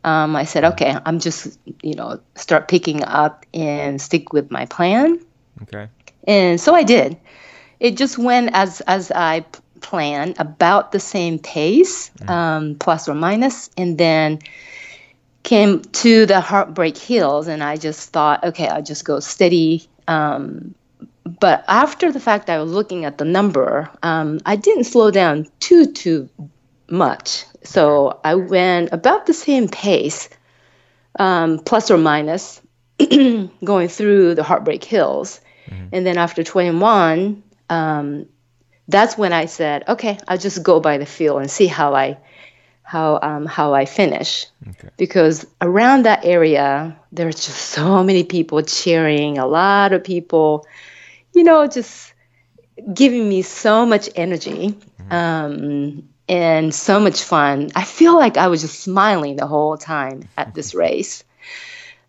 [0.04, 4.66] um, i said okay i'm just you know start picking up and stick with my
[4.66, 5.20] plan.
[5.64, 5.90] Okay.
[6.26, 7.18] and so I did.
[7.80, 9.46] It just went as as I
[9.82, 14.40] p- planned, about the same pace, um, plus or minus, and then
[15.44, 19.88] came to the Heartbreak Hills, and I just thought, okay, I'll just go steady.
[20.08, 20.76] Um,
[21.40, 23.90] but after the fact, I was looking at the number.
[24.04, 26.30] Um, I didn't slow down too too
[26.90, 30.30] much, so I went about the same pace,
[31.20, 32.62] um, plus or minus,
[33.64, 35.42] going through the Heartbreak Hills.
[35.94, 38.26] And then after 21, um,
[38.92, 42.18] that's when I said, okay, I'll just go by the feel and see how I
[42.84, 44.48] how um, how I finish.
[44.68, 44.90] Okay.
[44.98, 50.66] Because around that area, there's just so many people cheering, a lot of people,
[51.34, 52.14] you know, just
[52.94, 54.76] giving me so much energy
[55.10, 57.72] um, and so much fun.
[57.76, 61.24] I feel like I was just smiling the whole time at this race.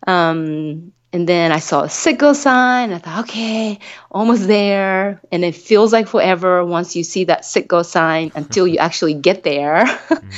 [0.05, 2.91] Um, and then I saw a Citgo sign.
[2.91, 5.21] I thought, okay, almost there.
[5.31, 9.43] And it feels like forever once you see that Citgo sign until you actually get
[9.43, 9.85] there.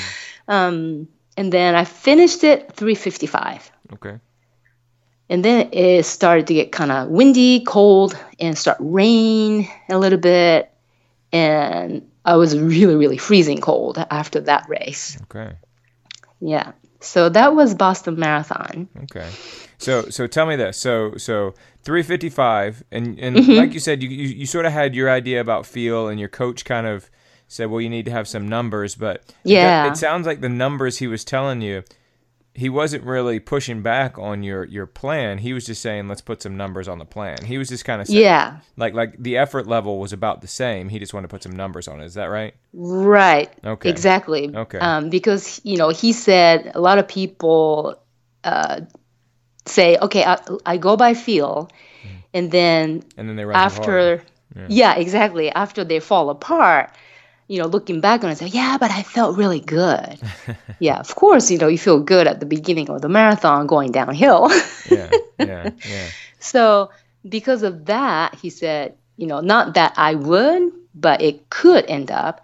[0.50, 3.72] um, and then I finished it 355.
[3.94, 4.20] Okay.
[5.30, 10.20] And then it started to get kind of windy, cold, and start rain a little
[10.20, 10.72] bit.
[11.32, 15.18] And I was really, really freezing cold after that race.
[15.24, 15.56] Okay.
[16.42, 16.74] Yeah.
[17.06, 18.88] So that was Boston Marathon.
[19.04, 19.30] Okay.
[19.78, 20.78] So so tell me this.
[20.78, 23.52] So so 355 and and Mm-hmm.
[23.54, 26.30] like you said you, you you sort of had your idea about feel and your
[26.30, 27.10] coach kind of
[27.48, 29.92] said well you need to have some numbers but Yeah.
[29.92, 31.84] it, sounds like the numbers he was telling you
[32.58, 35.38] he wasn't really pushing back on your your plan.
[35.38, 37.44] He was just saying let's put some numbers on the plan.
[37.46, 38.60] He was just kind of saying, Yeah.
[38.78, 40.88] like like the effort level was about the same.
[40.90, 42.06] He just wanted to put some numbers on it.
[42.06, 42.54] Is that right?
[42.74, 43.52] Right.
[43.64, 43.90] Okay.
[43.90, 44.56] Exactly.
[44.56, 44.80] Okay.
[44.80, 48.00] Um, because you know he said a lot of people
[48.44, 48.82] uh,
[49.66, 51.70] say, okay, I, I go by feel,
[52.04, 52.18] Mm-hmm.
[52.36, 53.80] and then And then they run too hard.
[54.20, 54.24] after,
[54.70, 54.96] yeah.
[54.96, 55.50] exactly.
[55.52, 56.92] After they fall apart,
[57.48, 60.20] you know, looking back on it, say, yeah, but I felt really good.
[60.80, 63.92] yeah, of course, you know, you feel good at the beginning of the marathon going
[63.92, 64.50] downhill.
[64.90, 66.08] yeah, yeah, yeah.
[66.40, 66.90] So
[67.28, 72.12] because of that, he said, you know, not that I would, but it could end
[72.12, 72.42] up.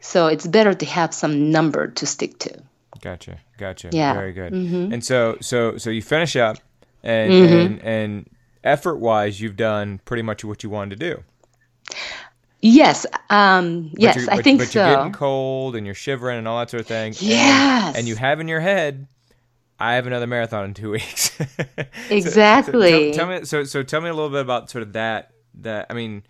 [0.00, 2.62] So it's better to have some number to stick to.
[3.00, 3.90] Gotcha, gotcha.
[3.92, 4.14] Yeah.
[4.14, 4.52] very good.
[4.52, 4.92] Mm-hmm.
[4.92, 6.58] And so, so, so you finish up,
[7.02, 8.30] and and and
[8.64, 11.22] effort wise, you've done pretty much what you wanted to do.
[12.60, 14.84] Yes, um, But yes, I but- think but so.
[14.86, 17.08] you're getting cold and you're shivering and all that sort of thing.
[17.08, 17.96] and- Yes.
[17.96, 19.06] And, you have in your head,
[19.78, 21.30] I have another marathon in two weeks.
[21.38, 21.44] So-
[21.78, 23.12] so Exactly.
[23.12, 23.44] tell, tell me.
[23.44, 25.30] So, so tell me a little bit about sort of that.
[25.60, 26.22] That I mean,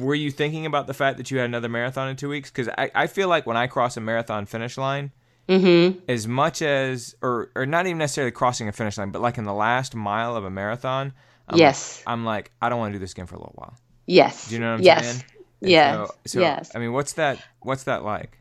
[0.00, 2.50] were you thinking about the fact that you had another marathon in two weeks?
[2.50, 5.10] Because I, I feel like when I cross a marathon finish line,
[5.48, 5.98] mm-hmm.
[6.08, 9.44] as much as or or not even necessarily crossing a finish line, but like in
[9.44, 11.12] the last mile of a marathon,
[11.48, 11.98] I'm Yes.
[12.06, 13.74] like, I'm like I don't want to do this again for a little while.
[14.06, 14.48] Yes.
[14.48, 15.04] Do you know what I'm yes.
[15.12, 15.24] saying?
[15.60, 15.94] Yes.
[15.94, 16.72] So, so, yes.
[16.74, 17.38] I mean, what's that?
[17.60, 18.38] What's that like?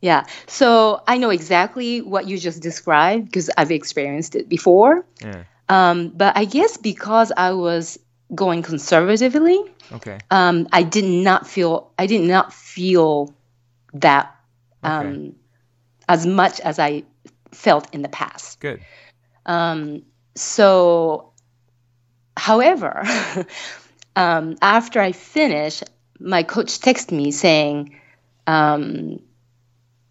[0.00, 0.26] Yeah.
[0.46, 5.04] So I know exactly what you just described because I've experienced it before.
[5.22, 5.44] Yeah.
[5.68, 7.98] Um, but I guess because I was
[8.34, 9.62] going conservatively.
[9.92, 10.18] Okay.
[10.30, 13.34] Um, I did not feel I did not feel
[13.94, 14.34] that
[14.82, 15.32] um, Okay.
[16.08, 17.04] as much as I
[17.52, 18.60] felt in the past.
[18.60, 18.80] Good.
[19.46, 20.02] Um,
[20.34, 21.32] so,
[22.36, 23.02] however,
[24.16, 25.84] um, after I finished,
[26.20, 27.98] my coach texted me saying
[28.46, 29.20] um,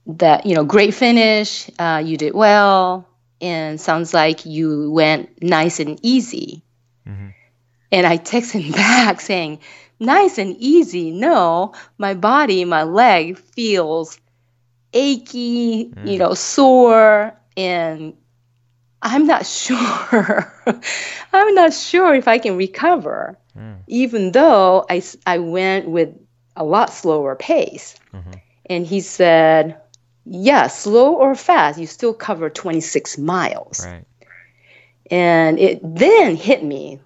[0.07, 3.07] that you know, great finish, uh, you did well,
[3.41, 6.63] and sounds like you went nice and easy.
[7.07, 7.33] Mhm.
[7.91, 9.59] And I texted him back saying,
[9.99, 11.11] "Nice and easy?
[11.11, 14.19] No, my body, my leg feels
[14.93, 18.13] achy, you know, sore, and
[19.01, 20.53] I'm not sure.
[21.33, 23.79] I'm not sure if I can recover, Mm.
[23.87, 26.15] even though I, I went with
[26.55, 27.95] a lot slower pace.
[28.13, 28.39] Mhm.
[28.65, 29.81] And he said,
[30.25, 33.85] Yeah, slow or fast, you still cover 26 miles.
[33.85, 34.05] Right.
[35.11, 36.99] And it then hit me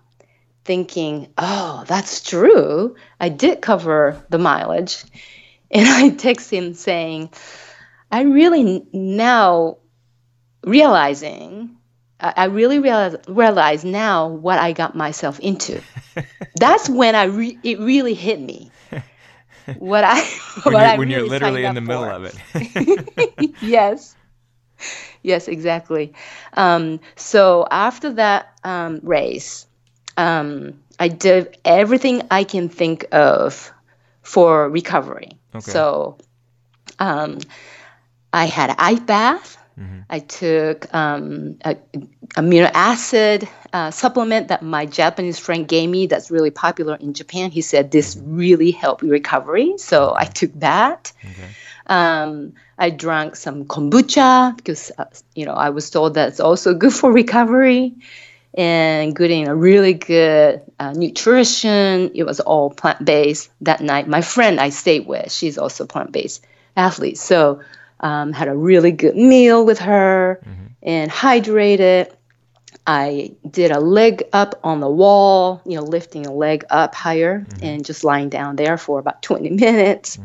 [0.65, 2.95] thinking, Oh, that's true.
[3.19, 5.03] I did cover the mileage.
[5.75, 7.31] And I text him saying,
[8.11, 9.77] I really n- now
[10.63, 11.77] realizing,
[12.23, 15.81] I really realize, realize now what I got myself into.
[16.55, 18.71] That's when I re- it really hit me.
[19.79, 20.21] What I
[20.63, 22.11] When what you're, I when you're literally in the middle for.
[22.11, 23.55] of it.
[23.61, 24.13] yes.
[25.21, 26.13] Yes, exactly.
[26.53, 29.65] Um, so after that um, race,
[30.17, 33.71] um, I did everything I can think of
[34.21, 35.31] for recovery.
[35.55, 35.71] Okay.
[35.71, 36.17] So
[36.99, 37.39] um,
[38.33, 39.57] I had an ice bath.
[39.79, 40.05] Mhm.
[40.09, 41.75] I took um, a
[42.35, 46.05] amino acid uh, supplement that my Japanese friend gave me.
[46.07, 47.49] That's really popular in Japan.
[47.49, 51.11] He said this really helped recovery, so I took that.
[51.23, 51.49] Okay.
[51.87, 55.05] Um, I drank some kombucha because uh,
[55.35, 57.93] you know I was told that's also good for recovery
[58.55, 62.11] and getting a really good uh, nutrition.
[62.13, 64.07] It was all plant based that night.
[64.07, 66.45] My friend I stayed with, she's also plant based
[66.77, 67.61] athlete, so
[68.03, 70.41] um, had a really good meal with her
[70.83, 72.13] and hydrated.
[72.85, 77.47] I did a leg up on the wall, you know, lifting a leg up higher
[77.61, 80.19] and just lying down there for about 20 minutes.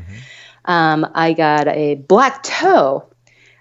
[0.64, 3.06] Um, I got a black toe.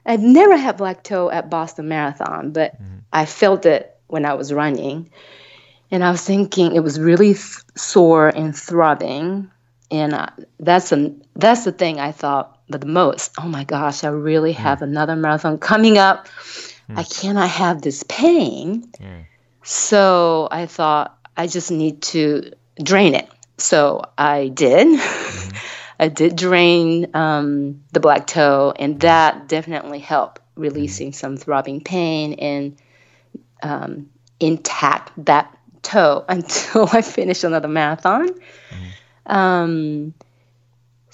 [0.03, 2.75] I've never had black toe at Boston Marathon, but
[3.13, 5.12] I felt it when I was running.
[5.91, 9.51] And I was thinking it was really th- sore and throbbing.
[9.91, 10.27] And uh,
[10.60, 13.32] that's, an, that's the thing I thought the most.
[13.38, 16.27] Oh my gosh, I really have another marathon coming up.
[16.89, 18.89] I cannot have this pain.
[18.99, 19.23] Yeah.
[19.63, 23.30] So I thought I just need to drain it.
[23.58, 24.88] So I did.
[25.99, 32.34] I did drain um, the black toe, and that definitely helped releasing some throbbing pain
[32.34, 32.77] and
[33.63, 38.30] um, intact that toe until I finished another marathon.
[39.25, 40.13] Um,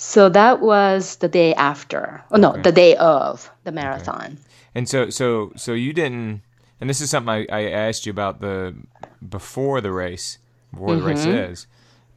[0.03, 2.21] so that was the day after.
[2.31, 2.61] Oh no, Okay.
[2.61, 4.37] the day of the marathon.
[4.75, 6.41] And so, so, so you didn't.
[6.81, 8.75] And this is something I, I asked you about the
[9.27, 10.39] before the race,
[10.71, 11.51] before the race Mm-hmm.
[11.53, 11.67] is.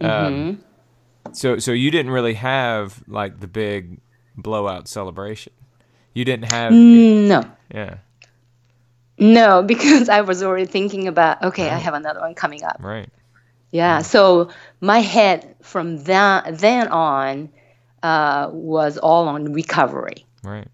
[0.01, 0.59] Um,
[1.33, 4.01] So, so you didn't really have like the big
[4.37, 5.53] blowout celebration.
[6.13, 6.73] You didn't have.
[6.73, 7.99] No, Yeah.
[9.19, 12.79] no, because I was already thinking about okay, I have another one coming up.
[12.83, 13.09] Right.
[13.71, 14.03] Yeah.
[14.03, 14.49] So
[14.81, 17.51] my head from that then on
[18.07, 20.25] uh, was all on recovery.
[20.45, 20.69] Right.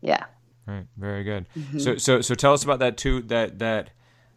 [0.00, 0.24] Yeah.
[0.66, 0.86] Right.
[0.96, 1.46] Very good.
[1.56, 1.78] Mm-hmm.
[1.78, 3.90] So, so, so tell us about that two that that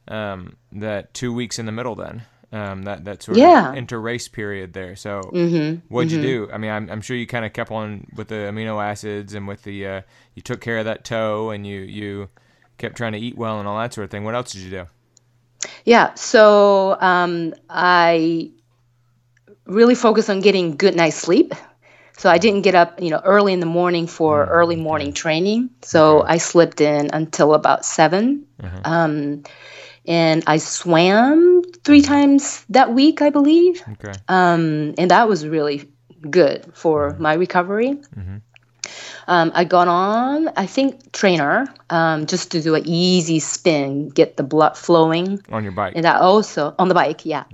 [0.07, 2.23] um that two weeks in the middle then.
[2.51, 3.71] Um, that that sort Yeah.
[3.71, 4.95] of inter race period there.
[4.95, 5.69] So, Mm-hmm.
[5.93, 6.49] what'd you do?
[6.53, 9.47] I mean, I'm, I'm sure you kind of kept on with the amino acids and
[9.47, 10.01] with the uh,
[10.35, 12.29] you took care of that toe and you you
[12.77, 14.23] kept trying to eat well and all that sort of thing.
[14.23, 14.85] What else did you do?
[15.85, 16.13] Yeah.
[16.15, 18.51] So um, I
[19.65, 21.53] really focused on getting good night's sleep.
[22.17, 25.69] So I didn't get up, you know, early in the morning for early morning training.
[25.81, 28.45] So I slept in until about 7
[28.85, 29.43] Um,
[30.07, 33.81] and I swam three times that week, I believe.
[33.93, 34.13] Okay.
[34.29, 35.89] um, and that was really
[36.29, 37.97] good for my recovery.
[39.27, 44.37] Um, I got on, I think, trainer um, just to do an easy spin, get
[44.37, 45.93] the blood flowing, On your bike.
[45.95, 47.45] and that also on the bike, yeah.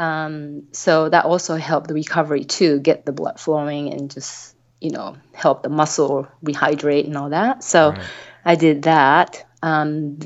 [0.00, 4.90] Um, so that also helped the recovery too, get the blood flowing and just you
[4.90, 7.62] know help the muscle rehydrate and all that.
[7.62, 8.06] So Right.
[8.44, 9.46] I did that.
[9.62, 10.18] Um,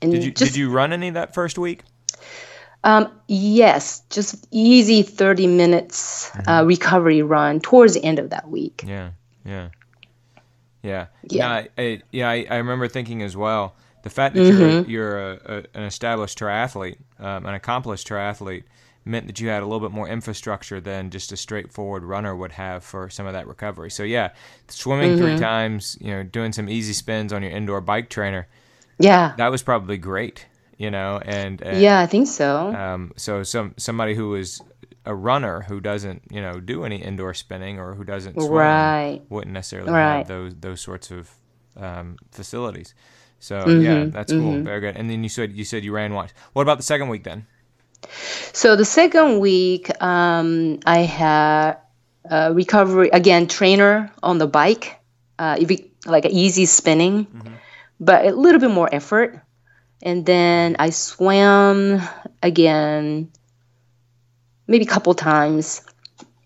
[0.00, 1.82] and Did you just did you run any that first week?
[2.84, 6.48] Um, yes, just easy 30 minutes Mm-hmm.
[6.48, 8.82] uh, recovery run towards the end of that week.
[8.86, 9.10] Yeah,
[9.44, 9.68] yeah,
[10.82, 11.06] yeah.
[11.28, 11.48] Yeah.
[11.48, 15.40] I, I, yeah, I, I remember thinking as well the fact that you're, you're a,
[15.46, 18.64] a, an established triathlete, um, an accomplished triathlete,
[19.04, 22.52] meant that you had a little bit more infrastructure than just a straightforward runner would
[22.52, 23.90] have for some of that recovery.
[23.90, 24.30] So yeah,
[24.68, 28.46] swimming three times, you know, doing some easy spins on your indoor bike trainer,
[28.98, 29.34] Yeah.
[29.38, 30.46] that was probably great,
[30.78, 32.72] you know, and, and Yeah, I think so.
[32.74, 34.60] um, so some somebody who is
[35.04, 39.20] a runner who doesn't, you know, do any indoor spinning or who doesn't swim Right.
[39.30, 40.18] wouldn't necessarily Right.
[40.18, 41.28] have those those sorts of
[41.76, 42.94] um, facilities.
[43.42, 43.82] So Mm-hmm.
[43.82, 44.62] yeah, that's cool.
[44.62, 44.96] Very good.
[44.96, 46.32] And then you said you said you ran what?
[46.52, 47.44] What about the second week then?
[48.52, 51.78] So the second week, um, I had
[52.30, 54.96] uh, recovery again trainer on the bike,
[55.38, 55.56] uh,
[56.06, 57.26] like easy spinning,
[57.98, 59.40] but a little bit more effort.
[60.02, 62.00] And then I swam
[62.42, 63.30] again,
[64.66, 65.82] maybe a couple times,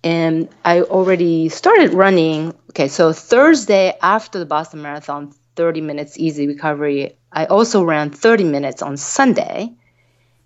[0.04, 2.54] and I already started running.
[2.70, 7.16] Okay, so Thursday after the Boston Marathon, 30 minutes easy recovery.
[7.32, 9.72] I also ran 30 minutes on Sunday.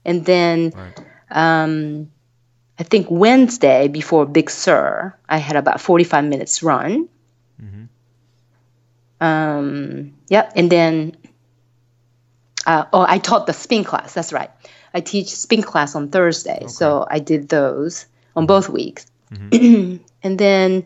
[0.05, 1.01] And then Right.
[1.31, 2.11] um,
[2.79, 7.09] I think Wednesday before Big Sur, I had about 45 minutes run.
[9.21, 10.53] Um, yep.
[10.57, 11.17] And then,
[12.67, 14.15] uh, oh, I taught the spin class.
[14.15, 14.51] That's right.
[14.95, 16.67] I teach spin class on Thursday.
[16.69, 19.07] So I did those on both weeks.
[20.23, 20.85] and then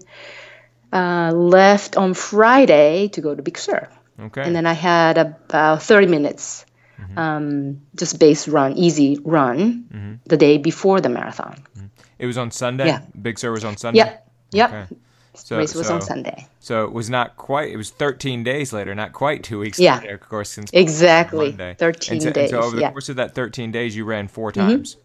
[0.93, 3.89] uh, left on Friday to go to Big Sur.
[4.19, 4.43] Okay.
[4.43, 6.65] And then I had about 30 minutes,
[6.99, 7.19] mm-hmm.
[7.19, 10.15] um, just base run, easy run, mm-hmm.
[10.27, 11.63] the day before the marathon.
[11.77, 11.87] Mm-hmm.
[12.19, 12.87] it was on Sunday.
[12.87, 13.03] Yeah.
[13.21, 13.99] Big Sur was on Sunday.
[13.99, 14.31] Yep.
[14.53, 14.71] Yep.
[14.71, 14.97] Okay.
[15.37, 16.47] So, Race was so, on Sunday.
[16.61, 17.71] So it was not quite.
[17.71, 19.99] It was 13 days later, not quite two weeks Yeah.
[19.99, 20.15] later.
[20.15, 21.49] Of course, since Exactly.
[21.49, 21.75] Monday.
[21.77, 22.51] 13 and so, and days.
[22.51, 22.93] so over the yeah.
[22.93, 24.97] course of that 13 days, you ran four times.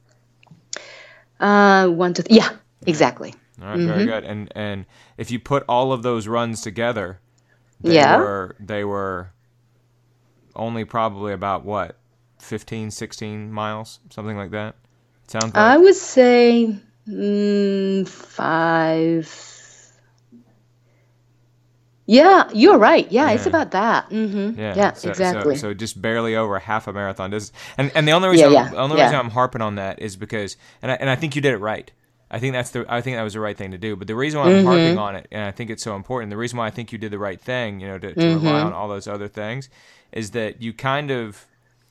[1.40, 2.50] Uh, one, two, th- yeah,
[2.86, 3.34] exactly.
[3.62, 4.24] All right, very good.
[4.24, 4.86] And and
[5.18, 7.20] if you put all of those runs together,
[7.82, 8.18] they Yeah.
[8.18, 9.32] were they were
[10.56, 11.98] only probably about what
[12.40, 14.76] 15, 16 miles, something like that.
[15.28, 16.76] Sounds I would say
[17.08, 19.46] mm, five.
[22.06, 23.10] Yeah, you're right.
[23.12, 24.10] Yeah, it's about that.
[24.10, 24.60] Mm-hmm.
[24.60, 25.56] Yeah, so, exactly.
[25.56, 27.30] So, so just barely over half a marathon.
[27.30, 29.04] Does and and the only reason Yeah, I'm, the only yeah.
[29.04, 31.58] reason I'm harping on that is because and I, and I think you did it
[31.60, 31.92] right.
[32.32, 33.96] I think that's the I think that was the right thing to do.
[33.96, 34.98] But the reason why I'm harping Mm-hmm.
[34.98, 37.12] on it and I think it's so important, the reason why I think you did
[37.12, 38.46] the right thing, you know, to, to Mm-hmm.
[38.46, 39.70] rely on all those other things,
[40.12, 41.46] is that you kind of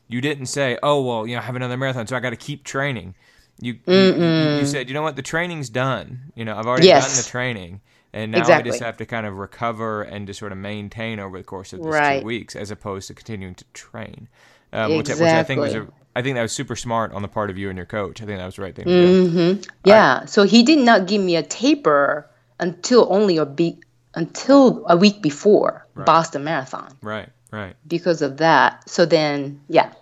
[0.08, 2.36] you didn't say, oh well, you know, I have another marathon, so I got to
[2.36, 3.14] keep training.
[3.60, 4.10] You, you
[4.54, 6.32] you said, you know what, the training's done.
[6.34, 7.04] You know, I've already Yes.
[7.06, 7.80] done the training.
[8.12, 11.36] And now I just have to kind of recover and to sort of maintain over
[11.36, 12.00] the course of this Right.
[12.00, 14.28] two weeks, as opposed to continuing to train.
[14.72, 15.92] Um, which, which I think was a, Exactly.
[16.18, 18.20] I think that was super smart on the part of you and your coach.
[18.20, 18.90] I think that was the right thing to.
[18.90, 19.70] Mm-hmm.
[19.84, 20.24] Yeah.
[20.24, 23.78] So he did not give me a taper until only a be-
[24.14, 28.88] until a week before Boston Marathon Right, right, because of that.
[28.90, 29.92] So then, yeah.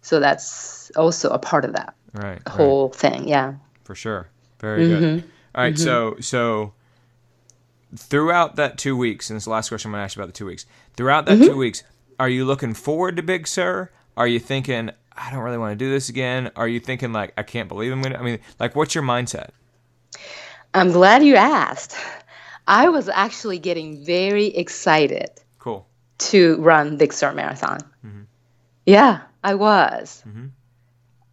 [0.00, 2.48] So that's also a part of that right, right.
[2.48, 3.28] whole thing.
[3.28, 3.56] Yeah.
[3.84, 4.28] for sure.
[4.60, 5.02] Very good.
[5.02, 5.28] Mm-hmm.
[5.56, 6.20] All right, so mm-hmm.
[6.22, 6.72] so
[7.94, 10.22] throughout that two weeks, and this is the last question I'm going to ask you
[10.22, 10.64] about the two weeks.
[10.96, 11.48] Throughout that mm-hmm.
[11.48, 11.82] two weeks,
[12.18, 13.90] are you looking forward to Big Sur?
[14.16, 16.50] Are you thinking I don't really want to do this again?
[16.56, 18.18] Are you thinking like I can't believe I'm gonna?
[18.18, 19.50] I mean, like what's your mindset?
[20.74, 21.96] I'm glad you asked.
[22.68, 25.86] I was actually getting very excited Cool.
[26.18, 27.80] to run the Sur Marathon.
[28.04, 28.22] Mm-hmm.
[28.84, 30.22] Yeah, I was.
[30.26, 30.46] Mm-hmm.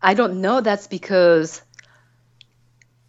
[0.01, 1.61] I don't know that's because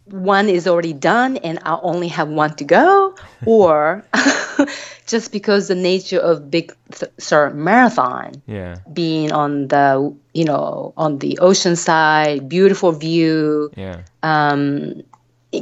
[0.05, 4.05] one is already done and I only have one to go, or
[5.07, 10.93] just because the nature of Big Th- Sur Marathon Yeah, being on the you know
[10.97, 15.01] on the ocean side, beautiful view, yeah, um,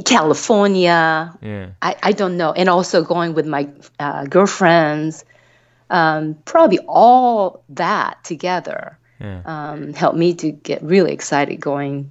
[0.04, 1.36] California.
[1.40, 1.70] yeah.
[1.82, 2.52] I, I don't know.
[2.52, 3.68] And also going with my
[3.98, 5.24] uh, girlfriends,
[5.90, 9.42] um, probably all that together Yeah.
[9.46, 12.10] um, helped me to get really excited going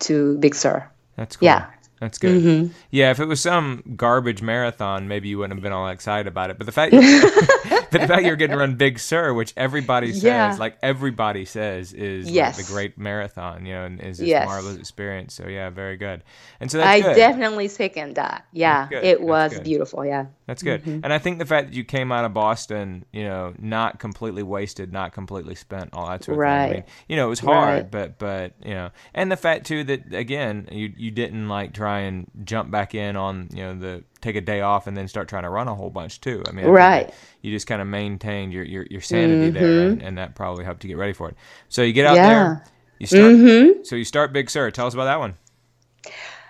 [0.00, 0.88] to Big Sur.
[1.16, 1.46] That's cool.
[1.46, 1.66] Yeah.
[2.00, 2.42] That's good.
[2.42, 2.72] Mm-hmm.
[2.90, 6.50] Yeah, if it was some garbage marathon, maybe you wouldn't have been all excited about
[6.50, 6.58] it.
[6.58, 10.22] But the fact, that, the fact you're getting to run Big Sur, which everybody says,
[10.22, 10.56] Yeah.
[10.58, 14.46] like everybody says, is like the great marathon, you know, and is this Yes.
[14.46, 15.32] marvelous experience.
[15.34, 16.22] So yeah, very good.
[16.60, 17.16] And so that's I good.
[17.16, 18.44] definitely second that.
[18.52, 20.04] Yeah, it was beautiful.
[20.04, 20.26] Yeah.
[20.46, 20.82] That's good.
[20.82, 21.00] Mm-hmm.
[21.02, 24.42] And I think the fact that you came out of Boston, you know, not completely
[24.44, 26.48] wasted, not completely spent, all that sort of thing.
[26.50, 26.72] I Right.
[26.72, 27.90] mean, you know, it was hard, Right.
[27.90, 31.85] but but you know, and the fact too that again, you you didn't like try
[31.88, 35.28] and jump back in on you know the take a day off and then start
[35.28, 36.42] trying to run a whole bunch too.
[36.48, 37.14] I mean, I Right.
[37.42, 40.84] You just kind of maintained your your, your sanity there, and, and that probably helped
[40.84, 41.36] you get ready for it.
[41.68, 42.24] So you get out Mm-hmm.
[42.24, 42.28] Yeah.
[42.28, 42.64] there,
[42.98, 43.22] you start.
[43.22, 43.82] Mm-hmm.
[43.84, 44.70] So you start Big Sur.
[44.70, 45.34] Tell us about that one.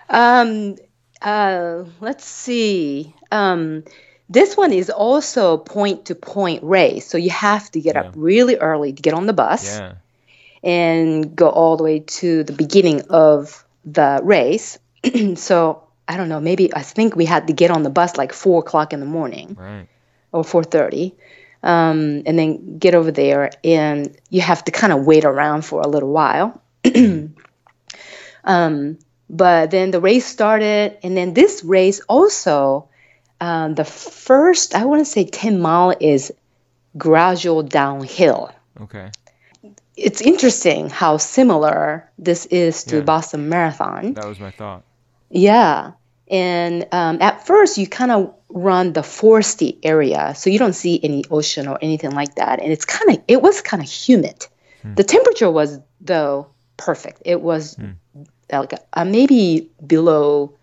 [0.09, 0.75] Um,
[1.21, 3.13] uh, let's see.
[3.31, 3.83] Um,
[4.29, 7.07] this one is also point to point race.
[7.07, 8.01] So you have to get Yeah.
[8.01, 9.93] up really early to get on the bus Yeah.
[10.63, 14.77] and go all the way to the beginning of the race.
[15.35, 18.33] so I don't know, maybe I think we had to get on the bus like
[18.33, 19.87] four o'clock in the morning Right.
[20.31, 21.15] or four thirty,
[21.63, 25.81] um, and then get over there, and you have to kind of wait around for
[25.81, 26.61] a little while.
[28.43, 28.97] um,
[29.29, 32.87] but then the race started, and then this race also,
[33.41, 36.31] um, the first I want to say ten mile is
[36.97, 38.49] gradual downhill
[38.81, 39.11] Okay.
[39.95, 43.03] it's interesting how similar this is to Yeah.
[43.03, 44.13] Boston Marathon.
[44.13, 44.83] That was my thought.
[45.29, 45.91] Yeah.
[46.29, 50.99] And um, at first, you kind of run the foresty area, so you don't see
[51.03, 52.61] any ocean or anything like that.
[52.61, 54.45] And it's kind of, it was kind of humid.
[54.95, 56.47] The temperature was, though,
[56.77, 57.21] perfect.
[57.25, 57.77] It was
[58.51, 60.53] like uh, maybe below,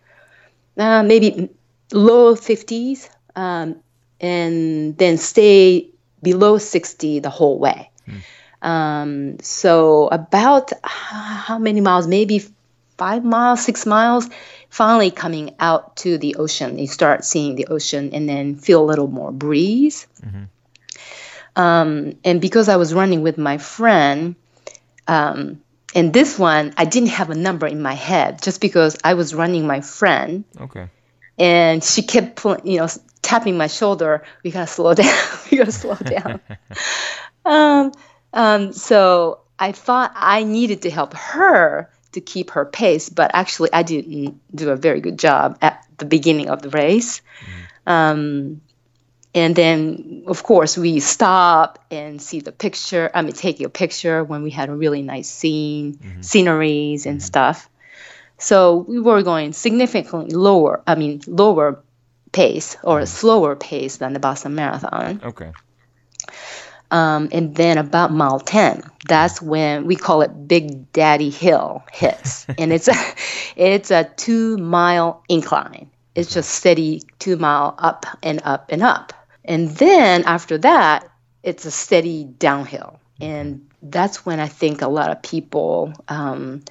[0.79, 1.51] uh, maybe
[1.93, 3.77] low 50s, um,
[4.21, 5.91] and then stay
[6.23, 7.91] below 60 the whole way.
[8.63, 12.07] Um, so about uh, how many miles?
[12.07, 12.43] Maybe
[12.97, 14.29] five miles, six miles.
[14.75, 18.89] Finally, coming out to the ocean, you start seeing the ocean, and then feel a
[18.91, 20.09] little more breeze.
[21.55, 24.35] Um, and because I was running with my friend,
[25.07, 25.63] um,
[25.95, 29.33] and this one I didn't have a number in my head, just because I was
[29.33, 30.89] running my friend, Okay.
[31.39, 32.89] and she kept pulling, you know,
[33.23, 34.25] tapping my shoulder.
[34.43, 35.15] We gotta slow down.
[35.53, 36.41] we gotta slow down.
[37.45, 37.93] um,
[38.33, 43.71] um, so I thought I needed to help her to keep her pace, but actually
[43.73, 47.21] I didn't do a very good job at the beginning of the race.
[47.21, 47.91] Mm-hmm.
[47.91, 48.61] Um,
[49.35, 53.11] and then, of course, we stop and see the picture.
[53.13, 56.23] I mean, take a picture when we had a really nice scene, mm-hmm.
[56.23, 57.27] sceneries and mm-hmm.
[57.27, 57.69] stuff.
[58.39, 60.83] So we were going significantly lower.
[60.87, 61.83] I mean, lower
[62.31, 65.21] pace or a slower pace than the Boston Marathon.
[65.25, 65.53] Okay.
[66.91, 72.47] Um, and then about mile 10, that's when we call it Big Daddy Hill hits.
[72.59, 72.95] and it's a,
[73.57, 75.91] it's a two mile incline.
[76.15, 79.13] It's just steady two mile up and up and up.
[79.45, 81.09] And then after that,
[81.43, 82.99] it's a steady downhill.
[83.21, 86.63] And that's when I think a lot of people um,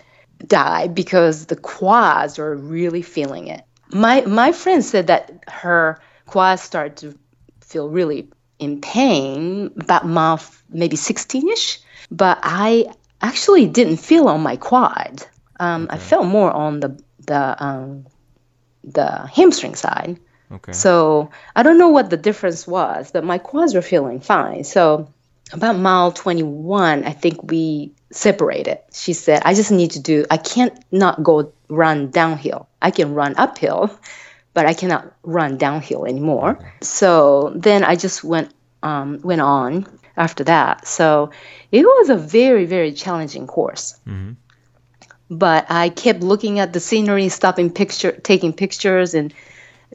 [0.46, 3.64] die because the quads are really feeling it.
[3.94, 7.18] My, my friend said that her quads start to
[7.62, 8.30] feel really
[8.64, 12.86] in pain about mile maybe 16ish but i
[13.22, 15.26] actually didn't feel on my quad.
[15.60, 18.06] Um, i felt more on the the um,
[18.84, 20.20] the hamstring side.
[20.52, 20.74] Okay.
[20.74, 24.64] so i don't know what the difference was but my quads were feeling fine.
[24.64, 25.10] So
[25.52, 28.80] about mile 21 i think we separated.
[28.92, 32.68] She said i just need to do i can't not go run downhill.
[32.82, 33.98] I can run uphill
[34.54, 36.60] but I cannot run downhill anymore.
[36.82, 39.88] So then I just went um, went on
[40.18, 40.88] after that.
[40.88, 41.32] So
[41.72, 44.00] it was a very very challenging course.
[44.08, 44.36] Mhm.
[45.30, 49.34] But I kept looking at the scenery, stopping picture, taking pictures, and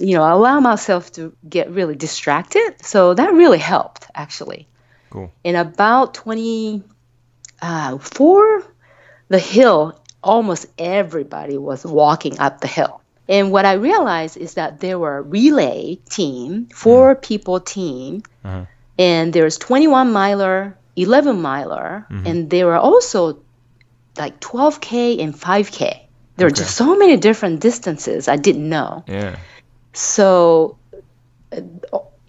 [0.01, 2.75] you know allow myself to get really distracted.
[2.83, 4.67] So that really helped actually.
[5.11, 5.31] Cool.
[5.45, 6.83] In about twenty
[7.63, 8.63] uh, four,
[9.29, 13.01] the hill almost everybody was walking up the hill.
[13.29, 18.65] And what I realized is that there were relay team, four people team, Uh-huh.
[18.99, 23.39] and there's 21 miler, 11 miler, and there were also
[24.17, 26.09] like 12k and 5k.
[26.37, 26.63] There were Okay.
[26.65, 29.05] just so many different distances I didn't know.
[29.07, 29.37] Yeah.
[29.93, 30.79] So
[31.53, 31.61] uh,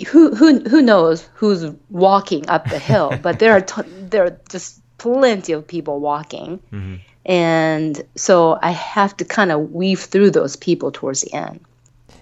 [0.07, 3.17] who who who knows who's walking up the hill?
[3.23, 6.99] but there are t- there are just plenty of people walking, Mhm.
[7.29, 11.63] And so I have to kind of weave through those people towards the end.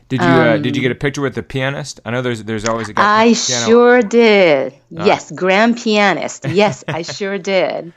[0.10, 2.01] Did you uh, did you get a picture with the pianist?
[2.05, 3.03] I know there's there's always a guy.
[3.03, 4.74] Um, I sure did.
[4.97, 5.05] Ah.
[5.05, 6.45] Yes, grand pianist.
[6.47, 7.93] Yes, I sure did.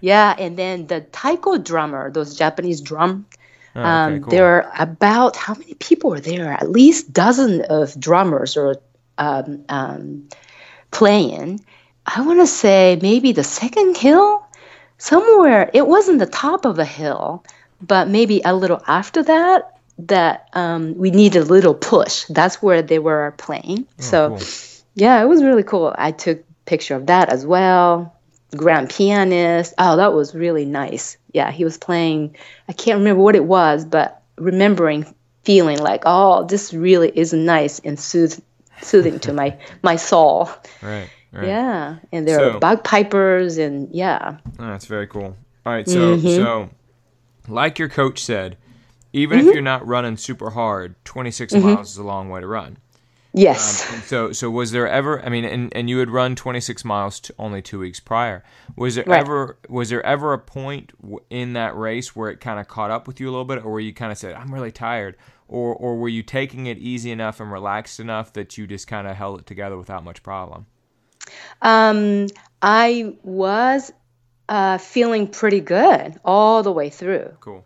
[0.00, 3.26] Yeah, and then the taiko drummer, those Japanese drum.
[3.74, 4.30] Oh, okay, um, cool.
[4.30, 6.52] There are about how many people were there?
[6.52, 8.76] At least dozen of drummers or
[9.18, 10.28] um, um,
[10.90, 11.64] playing.
[12.06, 14.44] I want to say maybe the second hill,
[15.02, 15.70] somewhere.
[15.74, 17.44] It wasn't the top of the hill,
[17.80, 19.68] but maybe a little after that.
[19.98, 22.24] That um, we needed a little push.
[22.28, 23.86] That's where they were playing.
[23.98, 24.30] so.
[24.30, 24.40] cool.
[24.94, 25.94] Yeah, it was really cool.
[25.96, 28.14] I took picture of that as well.
[28.56, 29.72] Grand pianist.
[29.78, 31.16] Oh, that was really nice.
[31.32, 32.36] Yeah, he was playing.
[32.68, 35.06] I can't remember what it was, but remembering
[35.44, 38.42] feeling like, oh, this really is nice and sooth-
[38.82, 40.50] soothing to my my soul.
[40.82, 41.08] Right.
[41.32, 41.46] Right.
[41.46, 44.36] Yeah, and there So- are bagpipers and yeah.
[44.58, 45.36] Oh, that's very cool.
[45.64, 46.26] All right, so Mm-hmm.
[46.28, 46.70] so
[47.48, 48.56] like your coach said,
[49.12, 49.48] even Mm-hmm.
[49.48, 52.78] if you're not running super hard, 26 miles is a long way to run.
[53.34, 53.90] Yes.
[53.90, 55.24] Um, so, so was there ever?
[55.24, 58.44] I mean, and, and you had run 26 miles t- only two weeks prior.
[58.76, 59.20] Was there Right.
[59.20, 62.90] ever was there ever a point w- in that race where it kind of caught
[62.90, 65.16] up with you a little bit, or where you kind of said, "I'm really tired,"
[65.48, 69.06] or or were you taking it easy enough and relaxed enough that you just kind
[69.08, 70.66] of held it together without much problem?
[71.60, 72.26] Um,
[72.60, 73.92] I was
[74.48, 77.36] uh, feeling pretty good all the way through.
[77.40, 77.64] Cool.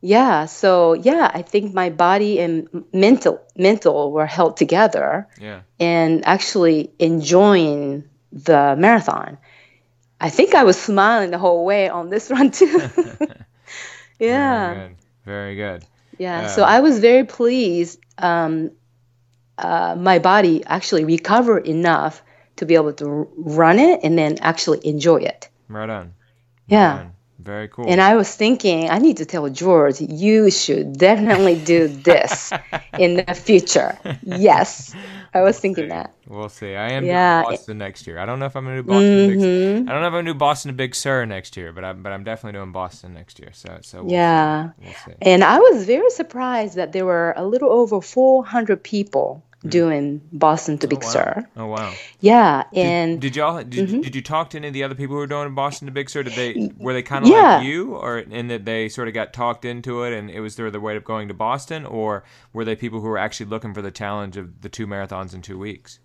[0.00, 0.46] Yeah.
[0.46, 5.60] So yeah, I think my body and mental mental were held together Yeah.
[5.78, 9.38] and actually enjoying the marathon.
[10.20, 12.80] I think I was smiling the whole way on this run too.
[14.18, 14.74] yeah.
[14.74, 14.96] Very good.
[15.24, 15.84] Very good.
[16.18, 16.46] Yeah, Yeah.
[16.48, 17.98] so I was very pleased.
[18.18, 18.72] Um,
[19.58, 22.22] uh, my body actually recovered enough
[22.62, 25.48] to be able to run it and then actually enjoy it.
[25.68, 26.14] Right on.
[26.68, 26.92] Yeah.
[26.96, 27.12] Right on.
[27.42, 27.86] Very cool.
[27.88, 32.52] And I was thinking, I need to tell George, you should definitely do this
[33.00, 33.98] in the future.
[34.22, 34.94] Yes,
[35.34, 35.88] I was thinking see.
[35.88, 36.14] that.
[36.28, 36.76] We'll see.
[36.76, 37.42] I am Yeah.
[37.42, 38.20] doing Boston next year.
[38.20, 39.10] I don't know if I'm going to do Boston.
[39.10, 39.38] to Big.
[39.40, 39.88] Mm-hmm.
[39.88, 42.00] I don't know if I'm to do Boston to Big Sur next year, but I'm
[42.04, 43.50] but I'm definitely doing Boston next year.
[43.52, 44.68] So so we'll Yeah.
[44.68, 44.84] See.
[44.84, 45.12] We'll see.
[45.22, 50.78] And I was very surprised that there were a little over 400 people doing Boston
[50.78, 51.06] to Big Hmm.
[51.06, 51.10] wow.
[51.12, 51.48] Sur.
[51.56, 51.92] Oh wow.
[52.20, 54.02] Yeah, and did y'all did, Mhm.
[54.02, 56.08] did you talk to any of the other people who were doing Boston to Big
[56.10, 56.22] Sur?
[56.24, 57.56] Did they were they kind of Yeah.
[57.58, 60.56] like you, or in that they sort of got talked into it and it was
[60.56, 63.74] their the way of going to Boston, or were they people who were actually looking
[63.74, 65.98] for the challenge of the two marathons in two weeks?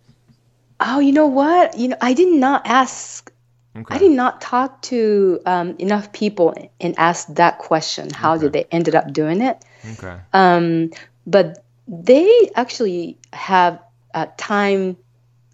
[0.80, 1.76] oh, you know what?
[1.78, 3.32] You know, I did not ask
[3.76, 3.94] Okay.
[3.96, 8.10] I did not talk to um, enough people and ask that question.
[8.10, 8.42] How Okay.
[8.46, 9.64] did they ended up doing it?
[9.94, 10.16] Okay.
[10.34, 10.90] Um,
[11.28, 13.80] but they actually have
[14.14, 14.98] uh, time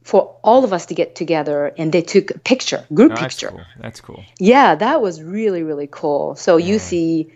[0.04, 3.36] for all of us to get together, and they took a picture, group No, that's
[3.36, 3.50] picture.
[3.50, 3.62] cool.
[3.80, 4.24] That's cool.
[4.40, 6.36] Yeah, that was really really cool.
[6.36, 7.30] So you see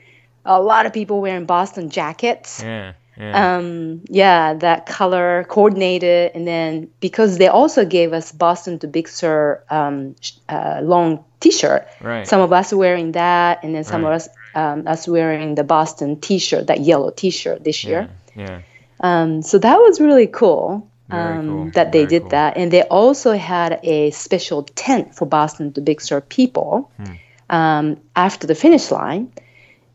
[0.46, 2.62] a lot of people wearing Boston jackets.
[2.64, 2.94] Yeah.
[3.20, 3.56] Yeah.
[3.58, 9.08] Um, yeah, that color coordinated, and then because they also gave us Boston to Big
[9.08, 11.88] Sur um, sh- uh, long T-shirt.
[12.00, 12.28] right.
[12.28, 14.10] Some of us wearing that, and then some Right.
[14.14, 18.08] of us um, us wearing the Boston T-shirt, that yellow T-shirt this year.
[18.36, 18.44] Yeah.
[18.46, 18.62] Yeah.
[19.02, 20.88] Um, so that was really cool.
[21.10, 22.30] Um, cool, that they very did cool.
[22.32, 27.14] that, and they also had a special tent for Boston to Big Sur people Hmm.
[27.50, 29.32] um, after the finish line,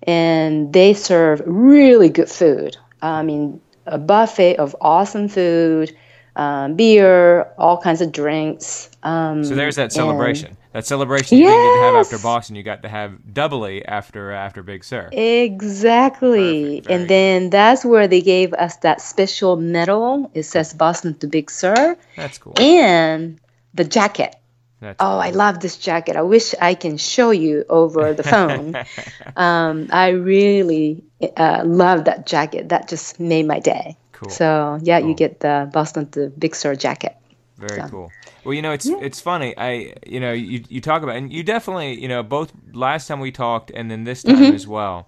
[0.05, 2.79] and they serve really good food.
[3.03, 5.95] I mean, a buffet of awesome food,
[6.37, 8.89] um, beer, all kinds of drinks.
[9.03, 10.57] Um, So there's that celebration.
[10.73, 14.33] That celebration you didn't get to have after Boston, you got to have doubly after
[14.33, 15.11] after Big Sur.
[15.13, 16.83] Exactly.
[16.89, 20.31] And then that's where they gave us that special medal.
[20.35, 22.55] It says Boston to Big Sur That's cool.
[22.59, 23.39] and
[23.75, 24.35] the jacket.
[24.81, 26.17] That's Oh, I love this jacket.
[26.17, 28.75] I wish I can show you over the phone.
[29.37, 31.05] um, I really
[31.37, 32.71] uh, love that jacket.
[32.71, 33.97] That just made my day.
[34.13, 34.31] cool.
[34.31, 35.11] So yeah, Cool.
[35.11, 37.17] you get the Boston to Big Sur jacket.
[37.69, 38.13] Very So- cool.
[38.45, 39.55] Well, you know, it's it's funny.
[39.57, 43.21] I you know you you talk about and you definitely you know both last time
[43.21, 44.55] we talked and then this time Mm-hmm.
[44.55, 45.07] as well.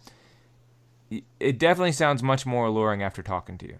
[1.38, 3.78] It definitely sounds much more alluring after talking to you,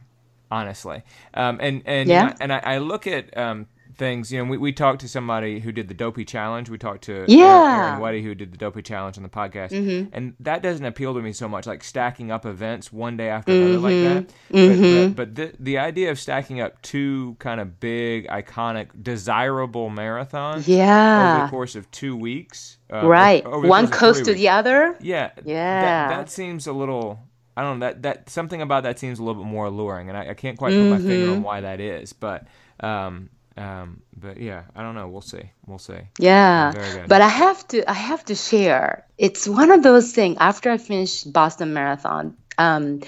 [0.50, 1.02] honestly.
[1.34, 2.34] Um, and and Yeah.
[2.40, 3.66] and I, I look at um,
[3.96, 4.32] things.
[4.32, 6.68] You know, we, we talked to somebody who did the Dopey Challenge.
[6.70, 7.88] We talked to Aaron- Yeah.
[7.90, 10.10] Aaron Weddy who did the Dopey Challenge on the podcast, Mm-hmm.
[10.12, 11.66] and that doesn't appeal to me so much.
[11.66, 14.14] Like stacking up events one day after another like Mm-hmm.
[14.14, 15.16] that.
[15.16, 19.90] But, but, but the the idea of stacking up two kind of big, iconic, desirable
[19.90, 23.44] marathons yeah, over the course of two weeks, uh, Right.
[23.44, 24.40] over One coast to weeks.
[24.40, 24.96] the other.
[25.00, 25.30] Yeah.
[25.44, 26.08] Yeah.
[26.08, 27.20] That, seems a little.
[27.56, 30.18] I don't know that that something about that seems a little bit more alluring, and
[30.18, 31.32] I, I can't quite put my finger Mm-hmm.
[31.34, 32.46] on why that is, but
[32.80, 35.08] um um but yeah, I don't know.
[35.08, 35.50] We'll see.
[35.66, 36.00] We'll see.
[36.18, 36.72] Yeah.
[37.06, 39.06] But I have to I have to share.
[39.16, 43.02] It's one of those things after I finished Boston Marathon, um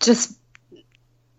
[0.00, 0.38] just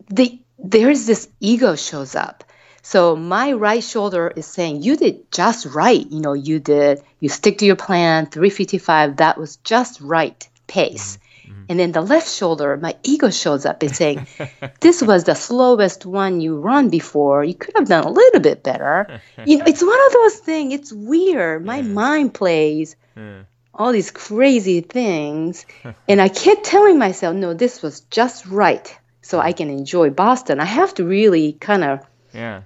[0.09, 2.43] the there's this ego shows up.
[2.81, 6.05] So my right shoulder is saying, You did just right.
[6.09, 11.17] You know, you did you stick to your plan, 355, that was just right pace.
[11.49, 11.63] Mm-hmm.
[11.69, 14.27] And then the left shoulder, my ego shows up and saying,
[14.81, 17.43] This was the slowest one you run before.
[17.43, 19.19] You could have done a little bit better.
[19.45, 21.65] You know, it's one of those things, it's weird.
[21.65, 23.43] My mind plays Yeah.
[23.73, 25.65] all these crazy things.
[26.07, 28.95] and I kept telling myself, no, this was just right.
[29.21, 29.57] So I mm-hmm.
[29.57, 30.59] can enjoy Boston.
[30.59, 32.61] I have to really kind of Yeah.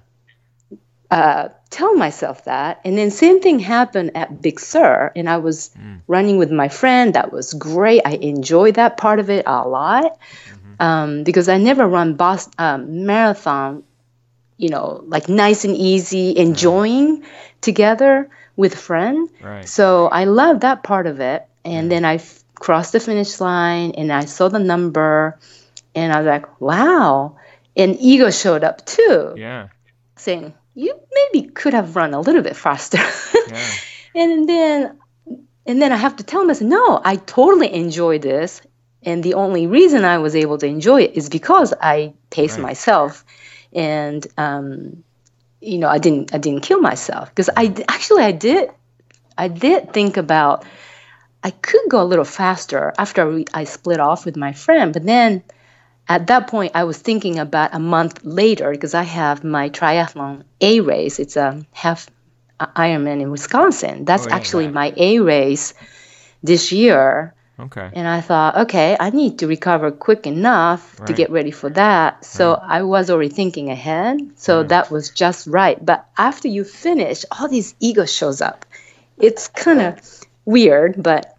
[1.10, 2.80] Uh, tell myself that.
[2.84, 5.70] And then same thing happened at Big Sur, and I was
[6.06, 7.14] running with my friend.
[7.14, 8.02] That was great.
[8.04, 10.18] I enjoyed that part of it a lot
[10.80, 13.84] um, because I never run Boston um, marathon,
[14.56, 17.24] you know, like nice and easy, enjoying
[17.60, 19.28] together with friend.
[19.42, 19.68] Right.
[19.68, 21.46] So I love that part of it.
[21.64, 25.38] And then I f- crossed the finish line and I saw the number
[25.94, 27.36] and I was like, wow.
[27.76, 29.68] and ego showed up too, Yeah.
[30.16, 32.98] saying you maybe could have run a little bit faster.
[33.48, 33.70] Yeah.
[34.14, 34.98] and then
[35.66, 38.60] and then I have to tell myself, no, I totally enjoy this.
[39.02, 42.68] And the only reason I was able to enjoy it is because I paced Right.
[42.68, 43.24] myself,
[43.72, 45.04] and um,
[45.60, 48.70] you know, I didn't I didn't kill myself because I actually I did
[49.36, 50.64] I did think about
[51.42, 55.42] I could go a little faster after I split off with my friend, but then
[56.08, 60.44] at that point I was thinking about a month later because I have my triathlon
[60.60, 61.18] A race.
[61.18, 62.08] It's a half
[62.60, 64.04] uh, Ironman in Wisconsin.
[64.04, 64.74] That's Oh, yeah, actually right.
[64.74, 65.74] my A race
[66.42, 67.34] this year.
[67.58, 67.88] Okay.
[67.92, 72.24] And I thought, okay, I need to recover quick enough to get ready for that.
[72.24, 74.18] So I was already thinking ahead.
[74.34, 74.68] So Right.
[74.70, 75.78] that was just right.
[75.84, 78.66] But after you finish, all these ego shows up.
[79.18, 80.00] It's kind of
[80.44, 81.36] weird, but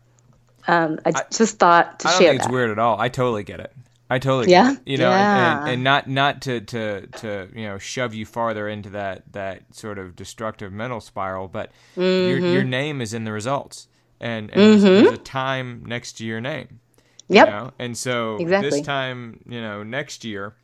[0.69, 2.97] um, I, just thought to I don't share think it's weird at all.
[2.99, 3.73] I totally get it.
[4.09, 4.73] I totally Yeah?
[4.73, 4.79] it.
[4.85, 5.73] You know, and, and, Yeah.
[5.73, 9.99] and not not to, to to you know shove you farther into that that sort
[9.99, 11.71] of destructive mental spiral, but
[12.23, 12.53] your Mm-hmm.
[12.53, 13.87] your name is in the results,
[14.19, 16.79] and, and there's, there's a time next to your name.
[17.29, 17.47] you Yep.
[17.47, 17.71] know?
[17.79, 18.69] And so Exactly.
[18.69, 20.55] this time, you know, next year,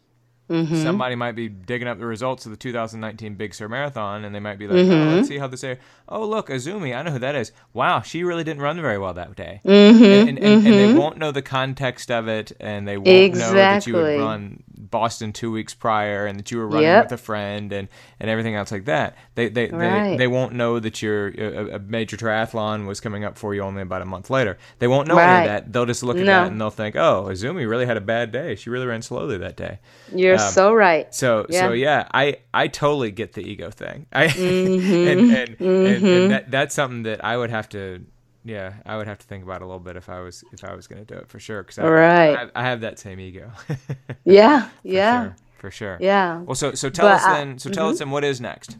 [0.51, 0.83] Mm-hmm.
[0.83, 4.39] somebody might be digging up the results of the 2019 Big Sur Marathon, and they
[4.39, 4.91] might be like, Mm-hmm.
[5.09, 5.77] "Oh, let's see how this." Area.
[6.09, 7.51] Oh, look, Azumi, I know who that is.
[7.73, 9.61] Wow, she really didn't run very well that day.
[9.63, 10.03] Mm-hmm.
[10.03, 13.53] And, and, and, and they won't know the context of it, and they won't know
[13.53, 14.17] that you Exactly.
[14.17, 17.05] run Boston two weeks prior, and that you were running Yep.
[17.05, 17.87] with a friend, and,
[18.19, 19.15] and everything else like that.
[19.35, 20.17] They they, they, Right.
[20.17, 23.81] they won't know that your a, a major triathlon was coming up for you only
[23.81, 24.57] about a month later.
[24.79, 25.71] They won't know any of that.
[25.71, 26.43] They'll just look at No.
[26.43, 28.55] that and they'll think, "Oh, Azumi really had a bad day.
[28.55, 29.79] She really ran slowly that day."
[30.13, 31.13] You're Um, so right.
[31.13, 32.01] So so Yeah.
[32.01, 34.07] yeah, I I totally get the ego thing.
[34.11, 35.07] I Mm-hmm.
[35.07, 38.03] and and, and, and that, that's something that I would have to
[38.43, 40.63] yeah I would have to think about it a little bit if I was if
[40.63, 42.49] I was going to do it for sure because I, Right.
[42.55, 43.51] I, I have that same ego.
[44.25, 45.97] Yeah, For yeah, sure, for sure.
[45.99, 46.37] yeah.
[46.41, 47.59] Well, so so tell But us I- then.
[47.59, 48.77] So tell us then what is next.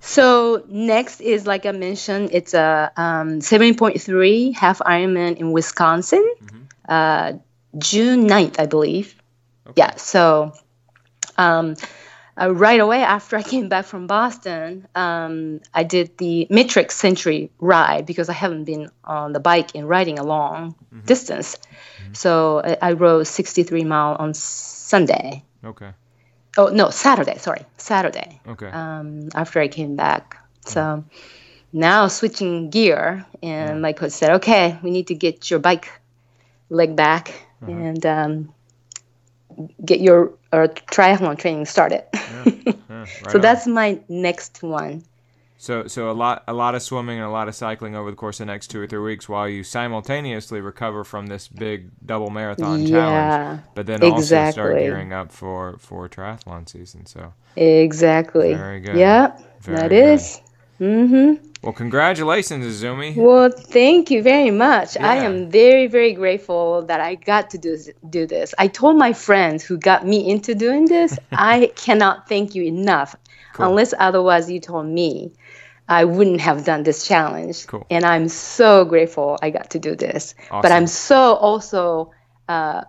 [0.00, 6.24] So next is like I mentioned, it's a um, 7.3 half Ironman in Wisconsin,
[6.88, 7.34] uh,
[7.78, 9.14] June 9th, I believe.
[9.76, 9.96] Yeah.
[9.96, 10.52] So
[11.36, 11.76] um,
[12.40, 17.50] uh, right away after I came back from Boston, um, I did the metric Century
[17.58, 20.74] ride because I haven't been on the bike and riding a long
[21.04, 21.56] distance.
[22.12, 25.44] So I, I rode 63 mile on Sunday.
[25.64, 25.90] Okay.
[26.56, 27.38] Oh no, Saturday.
[27.38, 28.68] Sorry, Saturday Okay.
[28.70, 30.36] um, after I came back.
[30.66, 31.04] So
[31.72, 35.88] now switching gear, and my coach said, "Okay, we need to get your bike
[36.68, 37.32] leg back
[37.66, 38.54] and um,
[39.84, 42.04] get your uh, triathlon training started."
[42.90, 43.40] Yeah, right so on.
[43.40, 45.04] that's my next one.
[45.58, 48.16] So so a lot a lot of swimming and a lot of cycling over the
[48.16, 51.90] course of the next two or three weeks while you simultaneously recover from this big
[52.04, 53.62] double marathon Yeah, challenge.
[53.74, 57.06] But then also start gearing up for for triathlon season.
[57.06, 58.54] So Exactly.
[58.54, 58.96] Very good.
[58.96, 60.14] Yep, Very that good.
[60.14, 60.40] is.
[60.80, 61.49] Mm-hmm.
[61.62, 63.14] Well, congratulations, Izumi.
[63.16, 64.96] Well, thank you very much.
[64.98, 67.76] I am very, very grateful that I got to do
[68.08, 68.54] do this.
[68.58, 73.14] I told my friends who got me into doing this, I cannot thank you enough.
[73.52, 73.66] Cool.
[73.66, 75.32] Unless otherwise you told me,
[75.88, 77.66] I wouldn't have done this challenge.
[77.66, 77.86] Cool.
[77.90, 80.34] And I'm so grateful I got to do this.
[80.50, 80.62] Awesome.
[80.62, 82.12] But I'm so also
[82.48, 82.84] uh,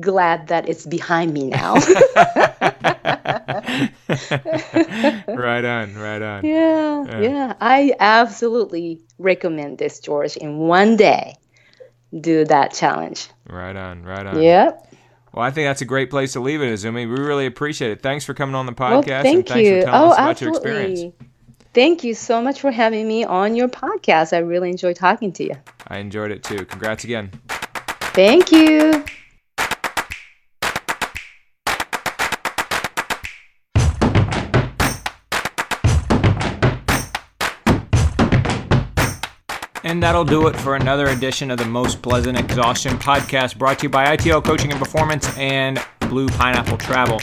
[0.00, 1.74] glad that it's behind me now.
[5.28, 6.44] right on, right on.
[6.44, 7.20] Yeah, Yeah.
[7.20, 10.36] yeah, I absolutely recommend this, George.
[10.36, 11.34] In one day,
[12.18, 13.28] do that challenge.
[13.48, 14.42] Right on, right on.
[14.42, 14.94] Yep.
[15.32, 17.08] Well, I think that's a great place to leave it, Izumi.
[17.08, 18.02] We really appreciate it.
[18.02, 19.80] Thanks for coming on the Well, podcast and thank thanks you.
[19.80, 21.00] for telling Oh, us about your experience.
[21.00, 21.28] absolutely.
[21.74, 24.32] Thank you so much for having me on your podcast.
[24.32, 25.54] I really enjoyed talking to you.
[25.88, 26.64] I enjoyed it too.
[26.66, 27.32] Congrats again.
[28.14, 29.04] Thank you.
[39.84, 43.84] And that'll do it for another edition of the Most Pleasant Exhaustion podcast brought to
[43.84, 47.20] you by ITL Coaching and Performance and Blue Pineapple Travel.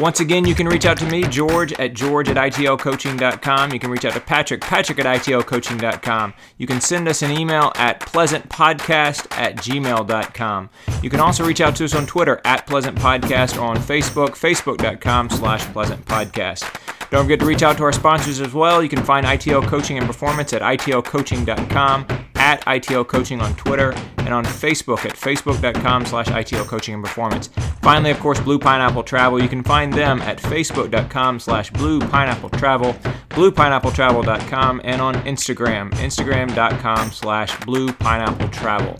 [0.00, 3.72] Once again, you can reach out to me, George, at george at itlcoaching.com.
[3.72, 6.32] You can reach out to Patrick, patrick at itlcoaching.com.
[6.56, 10.70] You can send us an email at pleasantpodcast at gmail.com.
[11.02, 14.30] You can also reach out to us on Twitter at Pleasant Podcast or on Facebook,
[14.30, 17.01] facebook.com slash Pleasant Podcast.
[17.12, 18.82] Don't forget to reach out to our sponsors as well.
[18.82, 22.06] You can find ITL Coaching and Performance at itlcoaching.com,
[22.36, 27.48] at ITL Coaching on Twitter, and on Facebook at facebook.com slash ITL Coaching and Performance.
[27.82, 29.42] Finally, of course, Blue Pineapple Travel.
[29.42, 32.94] You can find them at facebook.com slash Blue Pineapple Travel,
[33.28, 38.98] bluepineappletravel.com, and on Instagram, instagram.com slash Blue Pineapple Travel.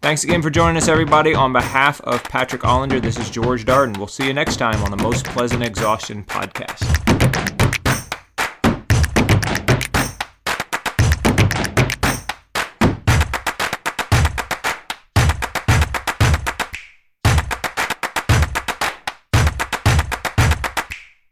[0.00, 1.34] Thanks again for joining us, everybody.
[1.34, 3.96] On behalf of Patrick Ollander, this is George Darden.
[3.96, 7.17] We'll see you next time on the Most Pleasant Exhaustion podcast.